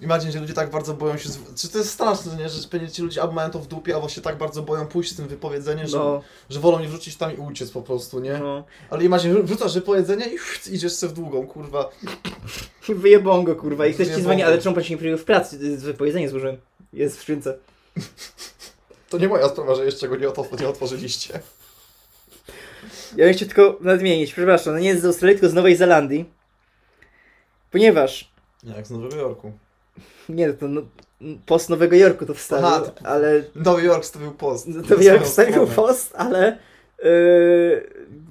[0.00, 1.28] Imagine, że ludzie tak bardzo boją się...
[1.56, 2.48] Czy to jest straszne, nie?
[2.48, 5.12] Że pewnie ci ludzie albo mają to w dupie, albo się tak bardzo boją pójść
[5.12, 8.38] z tym wypowiedzeniem, że, No, że wolą nie wrzucić tam i uciec po prostu, nie?
[8.38, 8.64] no.
[8.90, 10.36] Ale imagine, wrzucasz wypowiedzenie i
[10.74, 11.90] idziesz sobie w długą, kurwa.
[12.88, 13.86] Wyjebą go, kurwa.
[13.86, 15.76] I ktoś ci dzwoni, ale czemu pan się nie przyjął w pracy?
[15.78, 16.56] Wypowiedzenie złożyłem.
[16.92, 17.58] Jest w skrzynce.
[19.08, 21.40] To nie moja sprawa, że jeszcze go nie, otw- nie otworzyliście.
[23.16, 26.30] Ja bym chciał tylko nadmienić, przepraszam, no nie jest z Australii, tylko z Nowej Zelandii.
[27.70, 28.30] Ponieważ,
[28.62, 29.52] Nie, jak z Nowego Jorku.
[30.38, 30.82] nie, to no,
[31.46, 34.66] post Nowego Jorku to wstawił, Aha, to- ale Nowy Jork stawił post.
[34.90, 36.58] Nowy Jork wstawił post, ale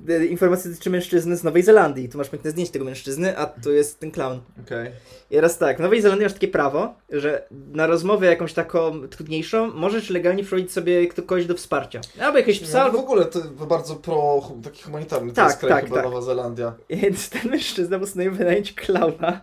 [0.08, 2.10] yy, informacje dotyczy mężczyzny z Nowej Zelandii.
[2.10, 4.40] Tu masz piękne zdjęcie tego mężczyzny, a tu jest ten clown.
[4.66, 4.92] Okej.
[5.32, 9.72] I teraz tak, w Nowej Zelandii masz takie prawo, że na rozmowę jakąś taką trudniejszą
[9.74, 12.02] możesz legalnie wprowadzić sobie kogoś do wsparcia.
[12.22, 15.72] Albo jakiegoś psa, No, w ogóle to bardzo pro, taki humanitarny to Tak, jest kraj
[15.72, 16.06] tak, chyba tak.
[16.06, 16.74] Nowa Zelandia.
[16.90, 19.42] Więc ten mężczyzna postanowił wynająć klauna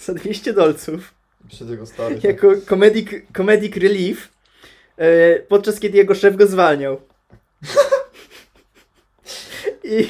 [0.00, 1.14] za 200 dolców
[1.48, 2.20] Przy tego stary.
[2.22, 4.28] jako comedic, comedic relief,
[4.96, 7.00] e, podczas kiedy jego szef go zwalniał.
[9.84, 10.08] I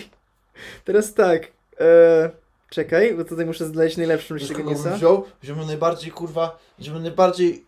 [0.84, 1.42] teraz tak,
[1.80, 2.30] e,
[2.70, 4.96] czekaj, bo tutaj muszę znaleźć najlepszą z tego newsa.
[4.96, 5.24] wziął?
[5.42, 7.64] Wziąłbym najbardziej, kurwa, wziąłbym najbardziej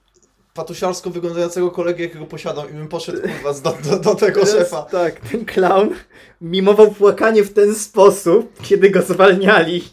[0.54, 4.82] patusiarsko wyglądającego kolegę, jakiego posiadam i bym poszedł, kurwa, do, do, do tego Teraz, szefa.
[4.82, 5.90] Tak, ten clown
[6.40, 9.84] mimował płakanie w ten sposób, kiedy go zwalniali.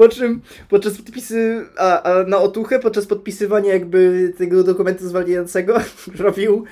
[0.00, 5.80] Po czym podczas podpisy, a, a na otuchę, podczas podpisywania jakby tego dokumentu zwalniającego
[6.24, 6.64] robił,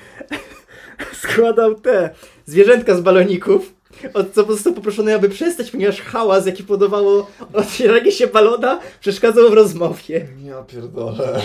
[1.23, 2.09] składał te
[2.45, 3.73] zwierzętka z baloników,
[4.13, 9.53] od co został poproszony, aby przestać, ponieważ hałas, jaki podawało otwieranie się balona, przeszkadzał w
[9.53, 10.27] rozmowie.
[10.45, 11.41] Ja pierdolę.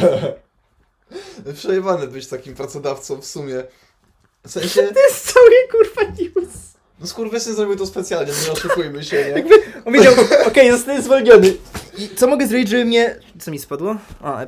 [1.55, 3.62] Przejebany być takim pracodawcą w sumie.
[4.47, 6.75] W sensie, To jest cały kurwa news.
[7.01, 9.31] no skurwysyn zrobił to specjalnie, nie oszukujmy się, nie?
[9.31, 10.14] Jakby on wiedział,
[10.47, 11.55] okej, zostaję zwolniony.
[11.98, 13.16] I co mogę zrobić, żeby mnie...
[13.40, 13.96] Co mi spadło?
[14.20, 14.46] A, y...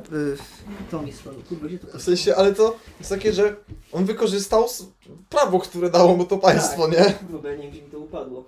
[0.91, 3.55] To mi spadło, kurwa, gdzie to W sensie, ale to jest takie, że
[3.91, 4.85] on wykorzystał s-
[5.29, 7.13] prawo, które dało mu to państwo, nie?
[7.31, 8.43] Kurwa, nie gdzie mi to upadło.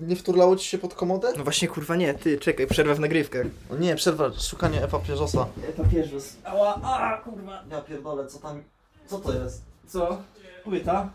[0.00, 1.32] Nie wturlało ci się pod komodę?
[1.36, 3.46] No właśnie, kurwa, nie, ty, czekaj, przerwa w nagrywkach.
[3.72, 5.46] O nie, przerwa, szukanie papieżosa.
[5.76, 6.32] Papieżus.
[6.44, 7.64] Ała, a, kurwa.
[7.70, 8.62] Ja pierdolę, co tam...
[9.06, 9.62] Co to jest?
[9.88, 10.18] Co?
[10.64, 11.10] Płyta?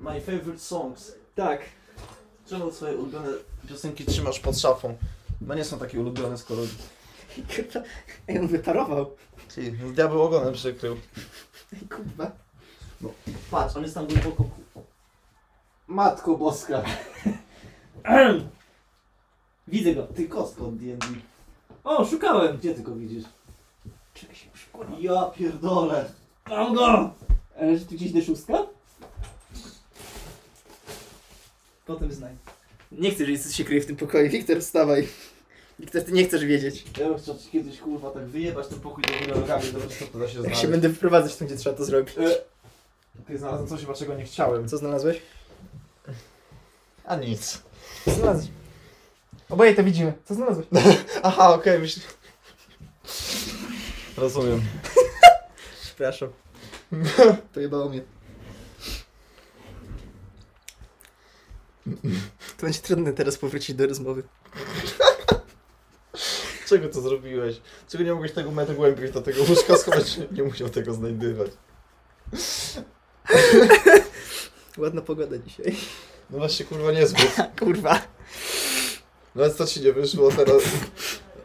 [0.00, 1.12] My favorite songs.
[1.34, 1.60] Tak.
[2.48, 3.28] Czemu swoje ulubione
[3.68, 4.96] piosenki trzymasz pod szafą?
[5.40, 6.62] No nie są takie ulubione, skoro...
[7.56, 7.80] Kurwa,
[8.28, 9.16] ej, on wyparował.
[9.54, 10.96] Ci, diabeł ogonem przykrył.
[11.72, 12.30] Ej, kurwa.
[13.50, 14.44] Patrz, on jest tam głęboko...
[15.88, 16.82] Matko boska.
[19.68, 20.02] Widzę go.
[20.02, 21.06] Ty kostko od D&D.
[21.84, 22.58] O, szukałem.
[22.58, 23.24] Gdzie ty go widzisz?
[24.14, 24.96] Czekaj się, kurwa.
[25.00, 26.12] Ja pierdolę.
[26.48, 27.10] Mam go!
[27.60, 28.66] Ale że tu gdzieś D6?
[31.86, 32.34] Potem znaj.
[32.92, 34.30] Nie chcę, coś się kryje w tym pokoju.
[34.30, 35.08] Wiktor, wstawaj.
[35.78, 36.84] Wiktor, ty nie chcesz wiedzieć.
[36.98, 40.06] Ja bym chciał ci kiedyś kurwa tak wyjebać ten pokój do góry nogami, zobaczyć co
[40.06, 40.60] to da się Jak znaleźć.
[40.60, 42.14] się będę wprowadzać tam, gdzie trzeba to zrobić.
[43.26, 44.68] Ty znalazłem coś, chyba czego nie chciałem.
[44.68, 45.16] Co znalazłeś?
[47.04, 47.62] A nic.
[48.04, 48.48] Co znalazłeś?
[49.48, 50.12] Oboje to widzimy.
[50.24, 50.66] Co znalazłeś?
[51.22, 52.00] Aha, okej, myśl...
[54.16, 54.60] Rozumiem.
[55.84, 56.28] Przepraszam.
[57.52, 58.00] To jebało mnie.
[62.56, 64.22] To będzie trudne teraz powrócić do rozmowy.
[66.68, 67.60] Czego to zrobiłeś?
[67.88, 70.18] Czego nie mogłeś tego metr głębiej do tego łóżka schować?
[70.36, 71.50] Nie musiał tego znajdywać.
[74.78, 75.76] Ładna pogoda dzisiaj.
[76.30, 77.36] No właśnie, kurwa, niezbyt.
[77.58, 78.02] Kurwa.
[79.34, 80.62] Nawet to ci nie wyszło teraz.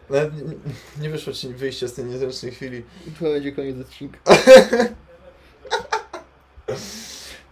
[0.09, 0.53] Nawet nie,
[1.01, 2.83] nie wyszło ci wyjście z tej niezręcznej chwili.
[3.19, 4.19] To będzie koniec odcinka.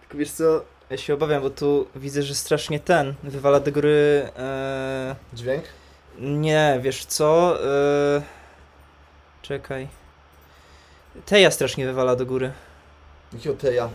[0.00, 4.28] Tylko wiesz co, ja się obawiam, bo tu widzę, że strasznie ten wywala do góry.
[4.38, 5.16] E...
[5.32, 5.64] Dźwięk?
[6.18, 7.58] Nie, wiesz co?
[7.64, 8.22] E...
[9.42, 9.88] Czekaj.
[11.26, 12.52] Teja strasznie wywala do góry.
[13.32, 13.88] Jakiego teja?